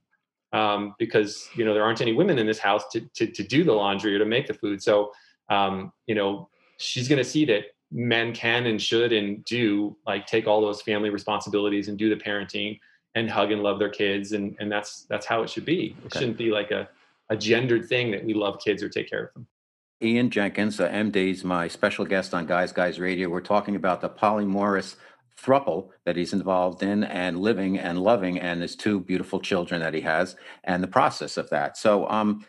[0.52, 3.64] um, because you know there aren't any women in this house to, to, to do
[3.64, 4.82] the laundry or to make the food.
[4.84, 5.12] So
[5.50, 10.28] um, you know she's going to see that men can and should and do like
[10.28, 12.80] take all those family responsibilities and do the parenting
[13.16, 15.96] and hug and love their kids and and that's that's how it should be.
[15.98, 16.20] It okay.
[16.20, 16.90] shouldn't be like a,
[17.30, 19.48] a gendered thing that we love kids or take care of them
[20.04, 23.30] ian jenkins uh, md is my special guest on guys guys radio.
[23.30, 24.96] We're talking about the polyamorous
[25.42, 29.94] thruple that he's involved in and living and loving and his two beautiful children that
[29.94, 31.78] he has and the process of that.
[31.78, 32.46] So um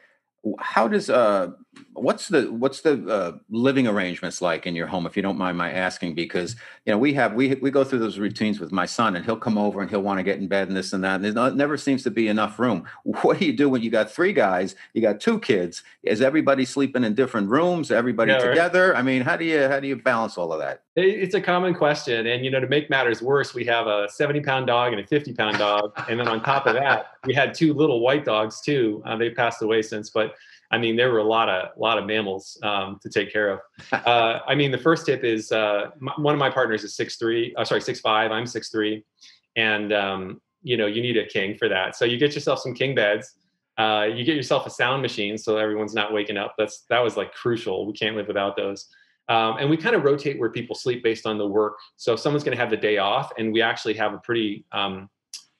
[0.58, 1.48] how does uh
[1.96, 5.56] what's the what's the uh, living arrangements like in your home if you don't mind
[5.56, 6.14] my asking?
[6.14, 9.24] Because you know we have we we go through those routines with my son and
[9.24, 11.36] he'll come over and he'll want to get in bed and this and that and
[11.36, 12.86] there never seems to be enough room.
[13.26, 15.82] What do you do when you got three guys you got two kids?
[16.02, 17.90] Is everybody sleeping in different rooms?
[17.90, 18.90] Everybody yeah, together?
[18.90, 18.98] Right.
[18.98, 20.82] i mean how do you how do you balance all of that?
[20.96, 24.40] It's a common question and you know to make matters worse we have a 70
[24.40, 27.54] pound dog and a 50 pound dog and then on top of that we had
[27.54, 30.34] two little white dogs too uh, they passed away since but
[30.70, 33.60] I mean, there were a lot of lot of mammals um, to take care of.
[34.06, 37.16] Uh, I mean, the first tip is uh, my, one of my partners is six
[37.16, 37.54] three.
[37.56, 38.30] Uh, sorry, six five.
[38.30, 39.04] I'm six three,
[39.56, 41.96] and um, you know you need a king for that.
[41.96, 43.34] So you get yourself some king beds.
[43.78, 46.54] Uh, you get yourself a sound machine so everyone's not waking up.
[46.56, 47.86] That's that was like crucial.
[47.86, 48.88] We can't live without those.
[49.28, 51.78] Um, and we kind of rotate where people sleep based on the work.
[51.96, 54.64] So if someone's going to have the day off, and we actually have a pretty
[54.72, 55.10] um,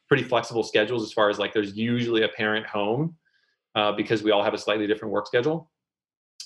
[0.09, 3.16] pretty flexible schedules as far as like there's usually a parent home
[3.76, 5.70] uh, because we all have a slightly different work schedule.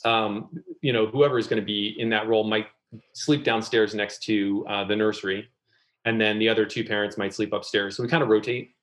[0.05, 0.51] Um,
[0.83, 2.67] you know, whoever is going to be in that role might
[3.13, 5.49] sleep downstairs next to uh, the nursery,
[6.05, 7.97] and then the other two parents might sleep upstairs.
[7.97, 8.75] So we kind of rotate,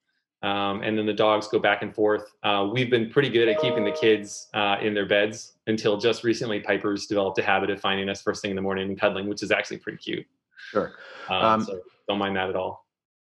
[0.43, 2.31] um, and then the dogs go back and forth.
[2.43, 6.23] Uh, we've been pretty good at keeping the kids uh, in their beds until just
[6.23, 6.59] recently.
[6.59, 9.43] Piper's developed a habit of finding us first thing in the morning and cuddling, which
[9.43, 10.25] is actually pretty cute.
[10.71, 10.93] Sure.
[11.29, 12.86] Um, um so don't mind that at all.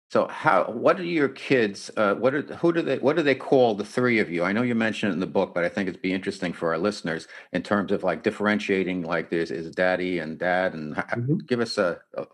[0.09, 3.35] So how what are your kids uh, what are who do they what do they
[3.35, 4.43] call the three of you?
[4.43, 6.71] I know you mentioned it in the book, but I think it'd be interesting for
[6.71, 11.37] our listeners in terms of like differentiating like there's is daddy and dad and mm-hmm.
[11.47, 12.25] give us a, a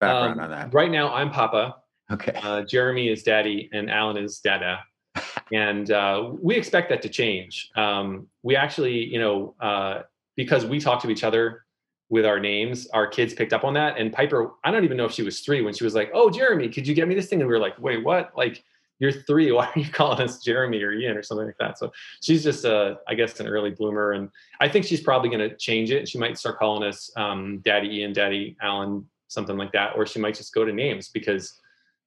[0.00, 0.74] background um, on that.
[0.74, 1.76] Right now I'm Papa.
[2.10, 2.32] Okay.
[2.42, 4.80] Uh, Jeremy is daddy and Alan is dada.
[5.52, 7.70] and uh, we expect that to change.
[7.74, 10.02] Um, we actually, you know, uh,
[10.36, 11.64] because we talk to each other
[12.10, 13.98] with our names, our kids picked up on that.
[13.98, 16.30] And Piper, I don't even know if she was three when she was like, "Oh,
[16.30, 18.32] Jeremy, could you get me this thing?" And we were like, "Wait, what?
[18.36, 18.64] Like,
[18.98, 19.52] you're three.
[19.52, 21.92] Why are you calling us Jeremy or Ian or something like that?" So
[22.22, 24.30] she's just, a, I guess, an early bloomer, and
[24.60, 26.08] I think she's probably going to change it.
[26.08, 30.18] She might start calling us um, Daddy Ian, Daddy Alan, something like that, or she
[30.18, 31.60] might just go to names because,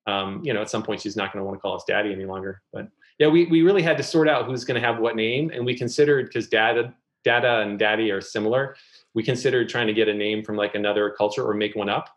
[0.08, 2.12] um, you know, at some point she's not going to want to call us Daddy
[2.12, 2.64] any longer.
[2.74, 2.88] But
[3.20, 5.64] yeah, we we really had to sort out who's going to have what name, and
[5.64, 6.92] we considered because Dad,
[7.24, 8.76] Dada, and Daddy are similar
[9.14, 12.10] we considered trying to get a name from like another culture or make one up.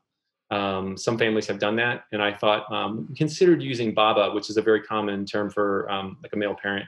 [0.50, 4.56] Um, some families have done that, and I thought um, considered using Baba, which is
[4.56, 6.86] a very common term for um, like a male parent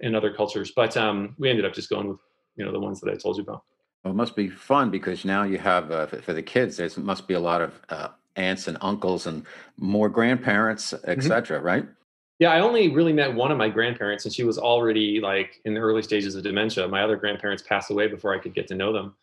[0.00, 0.72] in other cultures.
[0.74, 2.18] But um, we ended up just going with
[2.56, 3.62] you know the ones that I told you about.
[4.04, 6.76] Well, it must be fun because now you have uh, for the kids.
[6.76, 11.58] There must be a lot of uh, aunts and uncles and more grandparents, etc.
[11.58, 11.66] Mm-hmm.
[11.66, 11.86] Right?
[12.38, 15.74] Yeah, I only really met one of my grandparents, and she was already like in
[15.74, 16.88] the early stages of dementia.
[16.88, 19.14] My other grandparents passed away before I could get to know them.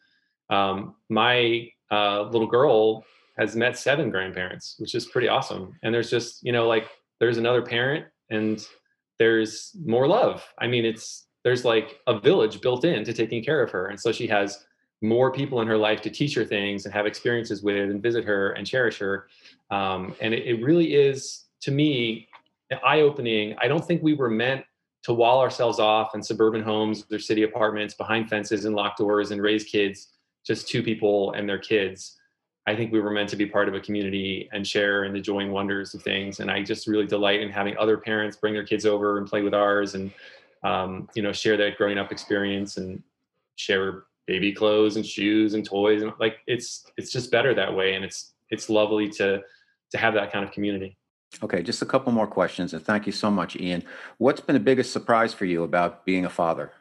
[0.50, 3.06] Um, my uh, little girl
[3.38, 5.74] has met seven grandparents, which is pretty awesome.
[5.82, 6.89] And there's just, you know, like
[7.20, 8.66] there's another parent and
[9.18, 10.43] there's more love.
[10.58, 13.88] I mean, it's there's like a village built in to taking care of her.
[13.88, 14.66] And so she has
[15.02, 18.26] more people in her life to teach her things and have experiences with and visit
[18.26, 19.28] her and cherish her.
[19.72, 22.28] Um, and it, it really is, to me,
[22.84, 23.56] eye opening.
[23.62, 24.66] I don't think we were meant
[25.04, 29.32] to wall ourselves off in suburban homes or city apartments behind fences and locked doors
[29.32, 30.10] and raise kids
[30.46, 32.18] just two people and their kids.
[32.68, 35.22] I think we were meant to be part of a community and share in the
[35.22, 36.40] joy and wonders of things.
[36.40, 39.42] And I just really delight in having other parents bring their kids over and play
[39.42, 40.12] with ours and,
[40.64, 43.02] um, you know, share that growing up experience and
[43.56, 46.04] share baby clothes and shoes and toys.
[46.04, 47.96] And like, it's, it's just better that way.
[47.96, 49.42] And it's, it's lovely to,
[49.92, 50.96] to have that kind of community.
[51.44, 53.84] Okay, just a couple more questions, and thank you so much, Ian.
[54.18, 56.72] What's been the biggest surprise for you about being a father?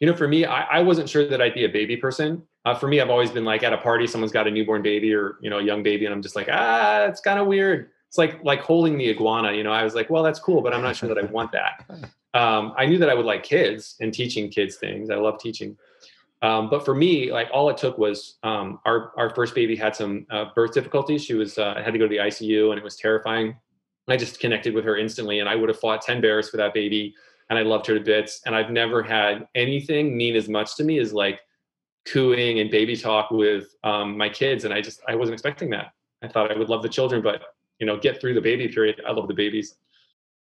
[0.00, 2.42] You know, for me, I, I wasn't sure that I'd be a baby person.
[2.64, 5.14] Uh, for me, I've always been like at a party, someone's got a newborn baby
[5.14, 7.90] or you know a young baby, and I'm just like, ah, it's kind of weird.
[8.08, 9.52] It's like like holding the iguana.
[9.52, 11.52] You know, I was like, well, that's cool, but I'm not sure that I want
[11.52, 11.84] that.
[12.34, 15.08] Um, I knew that I would like kids and teaching kids things.
[15.08, 15.76] I love teaching.
[16.42, 19.96] Um, but for me, like all it took was um, our our first baby had
[19.96, 21.24] some uh, birth difficulties.
[21.24, 23.56] She was uh, had to go to the ICU, and it was terrifying.
[24.08, 26.74] I just connected with her instantly, and I would have fought ten bears for that
[26.74, 27.14] baby,
[27.50, 28.40] and I loved her to bits.
[28.46, 31.40] And I've never had anything mean as much to me as like
[32.06, 35.92] cooing and baby talk with um, my kids, and I just I wasn't expecting that.
[36.22, 37.42] I thought I would love the children, but
[37.78, 39.00] you know, get through the baby period.
[39.06, 39.76] I love the babies.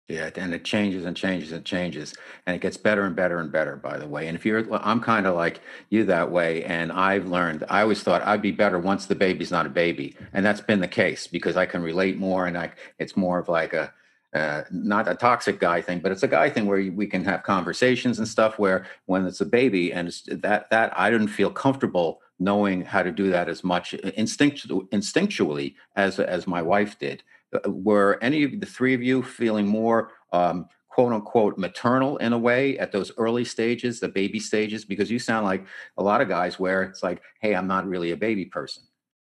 [0.09, 2.14] Yeah, and it changes and changes and changes,
[2.47, 3.76] and it gets better and better and better.
[3.76, 7.26] By the way, and if you're, I'm kind of like you that way, and I've
[7.26, 7.64] learned.
[7.70, 10.80] I always thought I'd be better once the baby's not a baby, and that's been
[10.80, 13.95] the case because I can relate more, and I, it's more of like a,
[14.35, 17.43] uh, not a toxic guy thing, but it's a guy thing where we can have
[17.43, 18.59] conversations and stuff.
[18.59, 23.12] Where when it's a baby, and that that I didn't feel comfortable knowing how to
[23.12, 27.22] do that as much instinct, instinctually as as my wife did
[27.66, 32.39] were any of the three of you feeling more um, quote unquote maternal in a
[32.39, 34.85] way at those early stages, the baby stages?
[34.85, 35.66] Because you sound like
[35.97, 38.85] a lot of guys where it's like, hey, I'm not really a baby person.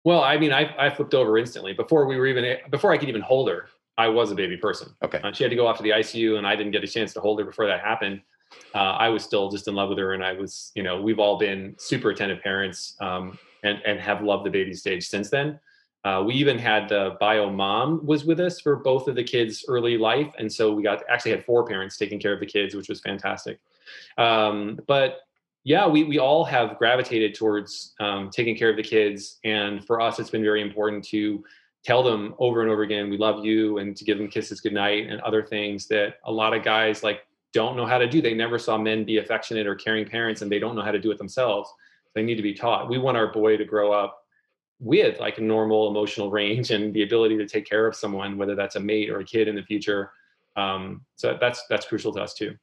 [0.04, 3.10] Well, I mean, I, I flipped over instantly before we were even before I could
[3.10, 3.68] even hold her.
[3.98, 4.93] I was a baby person.
[5.04, 5.20] Okay.
[5.24, 7.14] Uh, she had to go off to the ICU, and I didn't get a chance
[7.14, 8.22] to hold her before that happened.
[8.74, 11.20] Uh, I was still just in love with her, and I was, you know, we've
[11.20, 15.60] all been super attentive parents, um, and and have loved the baby stage since then.
[16.06, 19.66] Uh, we even had the bio mom was with us for both of the kids'
[19.68, 22.76] early life, and so we got actually had four parents taking care of the kids,
[22.76, 23.60] which was fantastic.
[24.18, 25.22] Um, but
[25.64, 30.00] yeah, we we all have gravitated towards um, taking care of the kids, and for
[30.00, 31.43] us, it's been very important to
[31.88, 35.07] tell them over and over again, "We love you," and to give them kisses goodnight
[35.07, 38.21] and other things that a lot of guys like don't know how to do.
[38.21, 40.99] They never saw men be affectionate or caring parents, and they don't know how to
[40.99, 41.73] do it themselves.
[42.13, 42.89] They need to be taught.
[42.89, 44.21] We want our boy to grow up
[44.79, 48.53] with like a normal emotional range and the ability to take care of someone, whether
[48.53, 50.11] that's a mate or a kid in the future.
[50.57, 52.57] Um, so that's that's crucial to us too.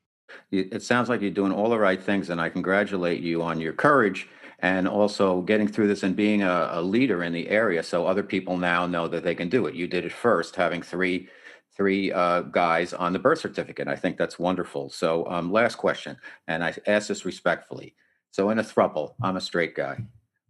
[0.50, 3.72] It sounds like you're doing all the right things, and I congratulate you on your
[3.72, 4.28] courage
[4.60, 7.82] and also getting through this and being a, a leader in the area.
[7.82, 9.74] So other people now know that they can do it.
[9.74, 11.28] You did it first, having three
[11.76, 13.88] three uh, guys on the birth certificate.
[13.88, 14.90] I think that's wonderful.
[14.90, 17.96] So um, last question, and I ask this respectfully.
[18.30, 19.98] So in a throuple, I'm a straight guy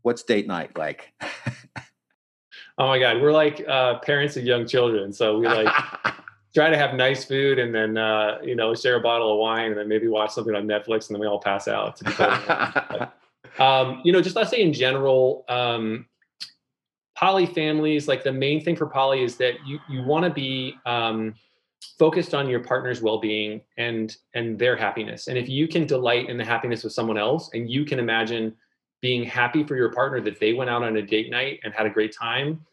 [0.05, 1.13] what's date night like?
[2.79, 5.75] oh my God, we're like uh, parents of young children, so we like
[6.55, 9.71] try to have nice food and then uh, you know share a bottle of wine
[9.71, 12.01] and then maybe watch something on Netflix and then we all pass out.
[13.59, 16.07] Um, you know, just let's say in general, um,
[17.17, 20.75] poly families like the main thing for poly is that you you want to be
[20.85, 21.35] um,
[21.99, 25.29] focused on your partner's well-being and and their happiness.
[25.29, 28.55] And if you can delight in the happiness of someone else and you can imagine
[29.01, 31.87] being happy for your partner that they went out on a date night and had
[31.87, 32.65] a great time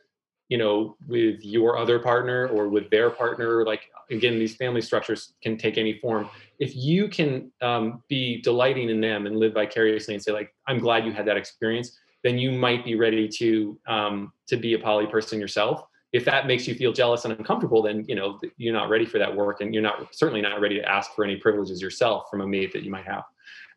[0.51, 5.34] you know with your other partner or with their partner like again these family structures
[5.41, 6.30] can take any form
[6.62, 10.80] if you can um, be delighting in them and live vicariously and say like i'm
[10.80, 14.80] glad you had that experience then you might be ready to um, to be a
[14.80, 15.84] poly person yourself
[16.14, 19.18] if that makes you feel jealous and uncomfortable then you know you're not ready for
[19.18, 22.41] that work and you're not certainly not ready to ask for any privileges yourself from
[22.41, 23.24] a mate that you might have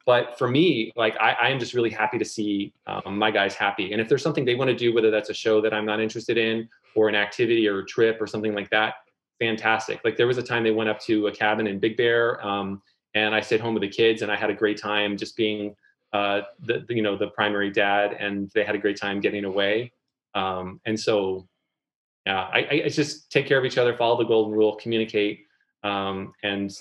[0.07, 3.93] but for me, like I, am just really happy to see um, my guys happy.
[3.93, 5.99] And if there's something they want to do, whether that's a show that I'm not
[5.99, 8.97] interested in, or an activity or a trip or something like that,
[9.41, 10.01] fantastic.
[10.05, 12.83] Like there was a time they went up to a cabin in Big Bear, um,
[13.15, 15.75] and I stayed home with the kids, and I had a great time just being
[16.13, 19.45] uh, the, the, you know the primary dad, and they had a great time getting
[19.45, 19.93] away.
[20.35, 21.47] Um, and so,
[22.27, 25.45] yeah, I, I, just take care of each other, follow the golden rule, communicate,
[25.85, 26.73] um, and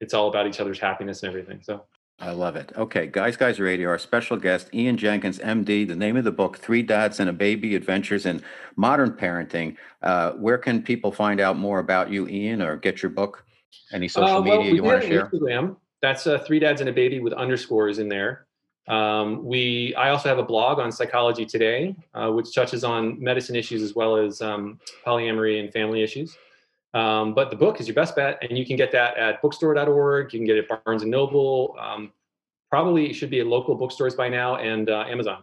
[0.00, 1.60] it's all about each other's happiness and everything.
[1.62, 1.84] So
[2.20, 2.72] I love it.
[2.76, 5.88] Okay, Guys Guys Radio, our special guest, Ian Jenkins, MD.
[5.88, 8.42] The name of the book, Three Dads and a Baby Adventures in
[8.76, 9.76] Modern Parenting.
[10.02, 13.46] Uh, where can people find out more about you, Ian, or get your book?
[13.90, 15.26] Any social uh, well, media you want to share?
[15.28, 15.76] Instagram.
[16.02, 18.46] That's uh, Three Dads and a Baby with underscores in there.
[18.86, 23.56] Um, we, I also have a blog on Psychology Today, uh, which touches on medicine
[23.56, 26.36] issues as well as um, polyamory and family issues.
[26.92, 30.32] Um, but the book is your best bet, and you can get that at bookstore.org.
[30.32, 31.76] You can get it at Barnes and Noble.
[31.80, 32.12] Um,
[32.70, 35.42] probably should be at local bookstores by now and uh, Amazon.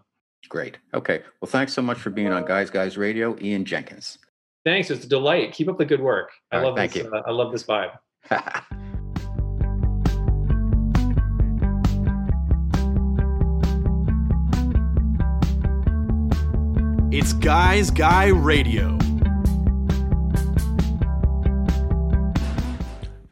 [0.50, 0.78] Great.
[0.94, 1.22] Okay.
[1.42, 4.18] Well, thanks so much for being on Guys Guys Radio, Ian Jenkins.
[4.66, 4.90] Thanks.
[4.90, 5.54] It's a delight.
[5.54, 6.32] Keep up the good work.
[6.52, 7.06] I love thank this.
[7.06, 7.14] You.
[7.14, 7.98] Uh, I love this vibe.
[17.12, 18.98] it's Guys Guy Radio.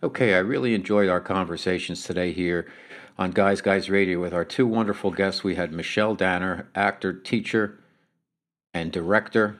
[0.06, 2.68] Okay, I really enjoyed our conversations today here
[3.18, 5.43] on Guys Guys Radio with our two wonderful guests.
[5.43, 7.80] We had Michelle Danner, actor, teacher,
[8.72, 9.58] and director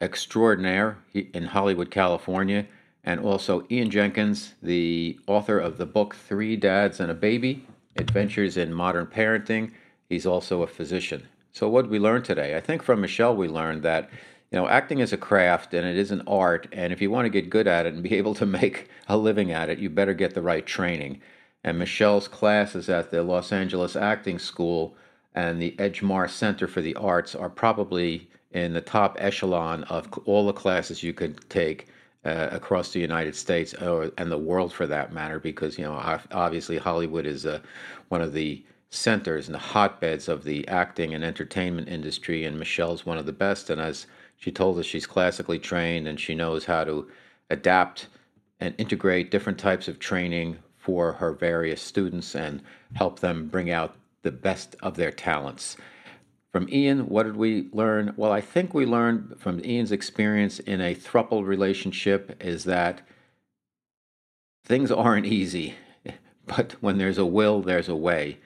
[0.00, 2.68] extraordinaire in Hollywood, California,
[3.04, 8.56] and also Ian Jenkins, the author of the book Three Dads and a Baby Adventures
[8.56, 9.72] in Modern Parenting.
[10.08, 11.28] He's also a physician.
[11.52, 12.56] So, what did we learn today?
[12.56, 14.08] I think from Michelle, we learned that
[14.52, 16.68] you know, acting is a craft and it is an art.
[16.72, 19.16] And if you want to get good at it and be able to make a
[19.16, 21.20] living at it, you better get the right training.
[21.64, 24.94] And Michelle's classes at the Los Angeles Acting School
[25.34, 30.46] and the Edgemar Center for the Arts are probably in the top echelon of all
[30.46, 31.88] the classes you could take
[32.26, 36.20] uh, across the United States or, and the world for that matter, because, you know,
[36.32, 37.60] obviously Hollywood is uh,
[38.10, 42.44] one of the centers and the hotbeds of the acting and entertainment industry.
[42.44, 43.70] And Michelle's one of the best.
[43.70, 44.06] And as
[44.42, 47.08] she told us she's classically trained and she knows how to
[47.48, 48.08] adapt
[48.58, 52.60] and integrate different types of training for her various students and
[52.94, 55.76] help them bring out the best of their talents.
[56.50, 58.14] From Ian, what did we learn?
[58.16, 63.00] Well, I think we learned from Ian's experience in a thruple relationship is that
[64.64, 65.76] things aren't easy,
[66.46, 68.38] but when there's a will, there's a way.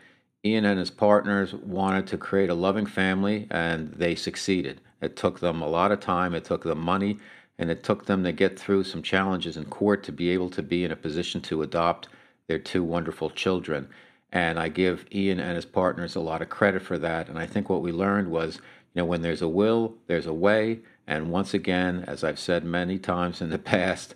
[0.47, 4.81] Ian and his partners wanted to create a loving family and they succeeded.
[5.01, 7.19] It took them a lot of time, it took them money,
[7.59, 10.63] and it took them to get through some challenges in court to be able to
[10.63, 12.09] be in a position to adopt
[12.47, 13.89] their two wonderful children.
[14.31, 17.29] And I give Ian and his partners a lot of credit for that.
[17.29, 18.57] And I think what we learned was,
[18.95, 20.81] you know, when there's a will, there's a way.
[21.09, 24.15] And once again, as I've said many times in the past,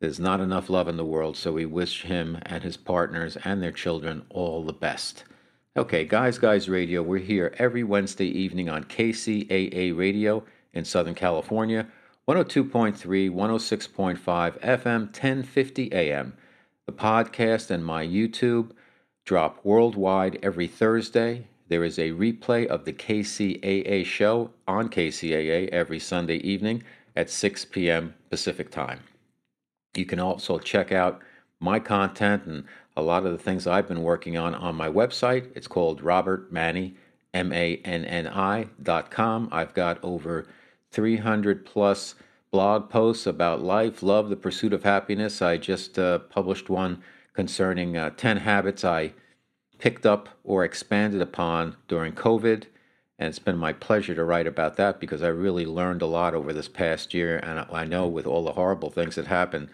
[0.00, 1.36] there's not enough love in the world.
[1.36, 5.24] So we wish him and his partners and their children all the best.
[5.78, 11.86] Okay, Guys Guys Radio, we're here every Wednesday evening on KCAA Radio in Southern California,
[12.26, 14.18] 102.3, 106.5
[14.60, 16.32] FM, 1050 AM.
[16.86, 18.72] The podcast and my YouTube
[19.24, 21.46] drop worldwide every Thursday.
[21.68, 26.82] There is a replay of the KCAA show on KCAA every Sunday evening
[27.14, 28.14] at 6 p.m.
[28.30, 28.98] Pacific Time.
[29.94, 31.22] You can also check out
[31.60, 32.64] my content and
[32.98, 35.52] a lot of the things I've been working on on my website.
[35.54, 36.94] It's called Robert Manni,
[37.32, 39.48] M A N N I dot com.
[39.52, 40.48] I've got over
[40.90, 42.16] 300 plus
[42.50, 45.40] blog posts about life, love, the pursuit of happiness.
[45.40, 47.02] I just uh, published one
[47.34, 49.12] concerning uh, 10 habits I
[49.78, 52.64] picked up or expanded upon during COVID.
[53.20, 56.34] And it's been my pleasure to write about that because I really learned a lot
[56.34, 57.36] over this past year.
[57.36, 59.68] And I know with all the horrible things that happened,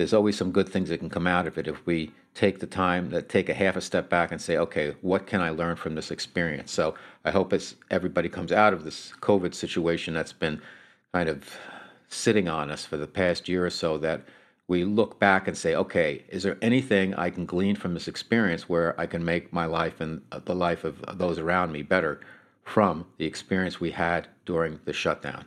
[0.00, 2.66] there's always some good things that can come out of it if we take the
[2.66, 5.76] time that take a half a step back and say, okay, what can I learn
[5.76, 6.72] from this experience?
[6.72, 6.94] So
[7.26, 10.62] I hope as everybody comes out of this COVID situation that's been
[11.12, 11.54] kind of
[12.08, 14.22] sitting on us for the past year or so, that
[14.68, 18.70] we look back and say, okay, is there anything I can glean from this experience
[18.70, 22.22] where I can make my life and uh, the life of those around me better
[22.64, 25.44] from the experience we had during the shutdown?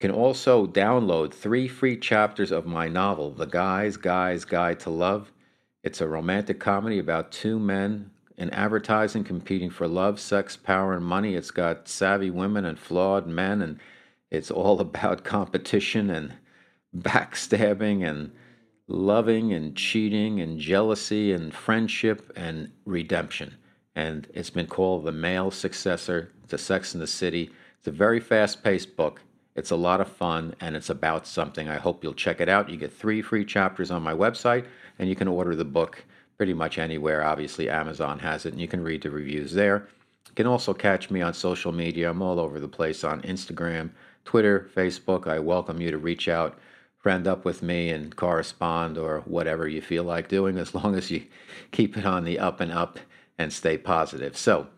[0.00, 5.32] Can also download three free chapters of my novel, The Guy's Guy's Guide to Love.
[5.82, 11.04] It's a romantic comedy about two men in advertising competing for love, sex, power, and
[11.04, 11.34] money.
[11.34, 13.80] It's got savvy women and flawed men, and
[14.30, 16.34] it's all about competition and
[16.96, 18.30] backstabbing and
[18.86, 23.56] loving and cheating and jealousy and friendship and redemption.
[23.96, 27.50] And it's been called the male successor to Sex in the City.
[27.78, 29.20] It's a very fast paced book.
[29.58, 31.68] It's a lot of fun and it's about something.
[31.68, 32.70] I hope you'll check it out.
[32.70, 34.66] You get three free chapters on my website,
[34.98, 36.04] and you can order the book
[36.36, 37.24] pretty much anywhere.
[37.24, 39.88] Obviously, Amazon has it, and you can read the reviews there.
[40.28, 42.08] You can also catch me on social media.
[42.08, 43.90] I'm all over the place on Instagram,
[44.24, 45.26] Twitter, Facebook.
[45.26, 46.56] I welcome you to reach out,
[46.96, 51.10] friend up with me, and correspond or whatever you feel like doing, as long as
[51.10, 51.24] you
[51.72, 53.00] keep it on the up and up
[53.36, 54.36] and stay positive.
[54.36, 54.68] So,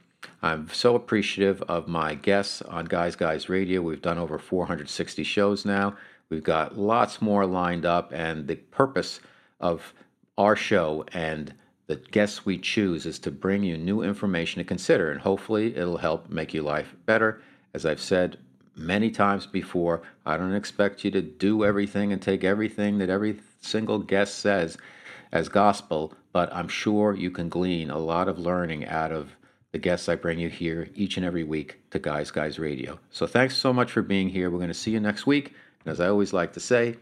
[0.42, 3.82] I'm so appreciative of my guests on Guys Guys Radio.
[3.82, 5.96] We've done over 460 shows now.
[6.30, 9.20] We've got lots more lined up, and the purpose
[9.60, 9.92] of
[10.38, 11.52] our show and
[11.88, 15.98] the guests we choose is to bring you new information to consider, and hopefully, it'll
[15.98, 17.42] help make your life better.
[17.74, 18.38] As I've said
[18.76, 23.40] many times before, I don't expect you to do everything and take everything that every
[23.60, 24.78] single guest says
[25.32, 29.36] as gospel, but I'm sure you can glean a lot of learning out of
[29.72, 32.98] the guests I bring you here each and every week to Guys Guys Radio.
[33.10, 34.50] So thanks so much for being here.
[34.50, 35.54] We're going to see you next week.
[35.84, 36.96] And as I always like to say,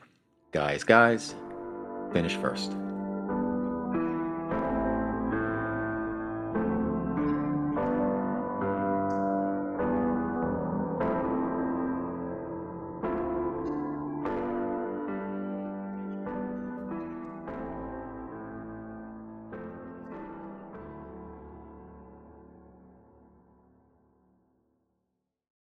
[0.53, 1.35] guys, guys,
[2.13, 2.73] finish first.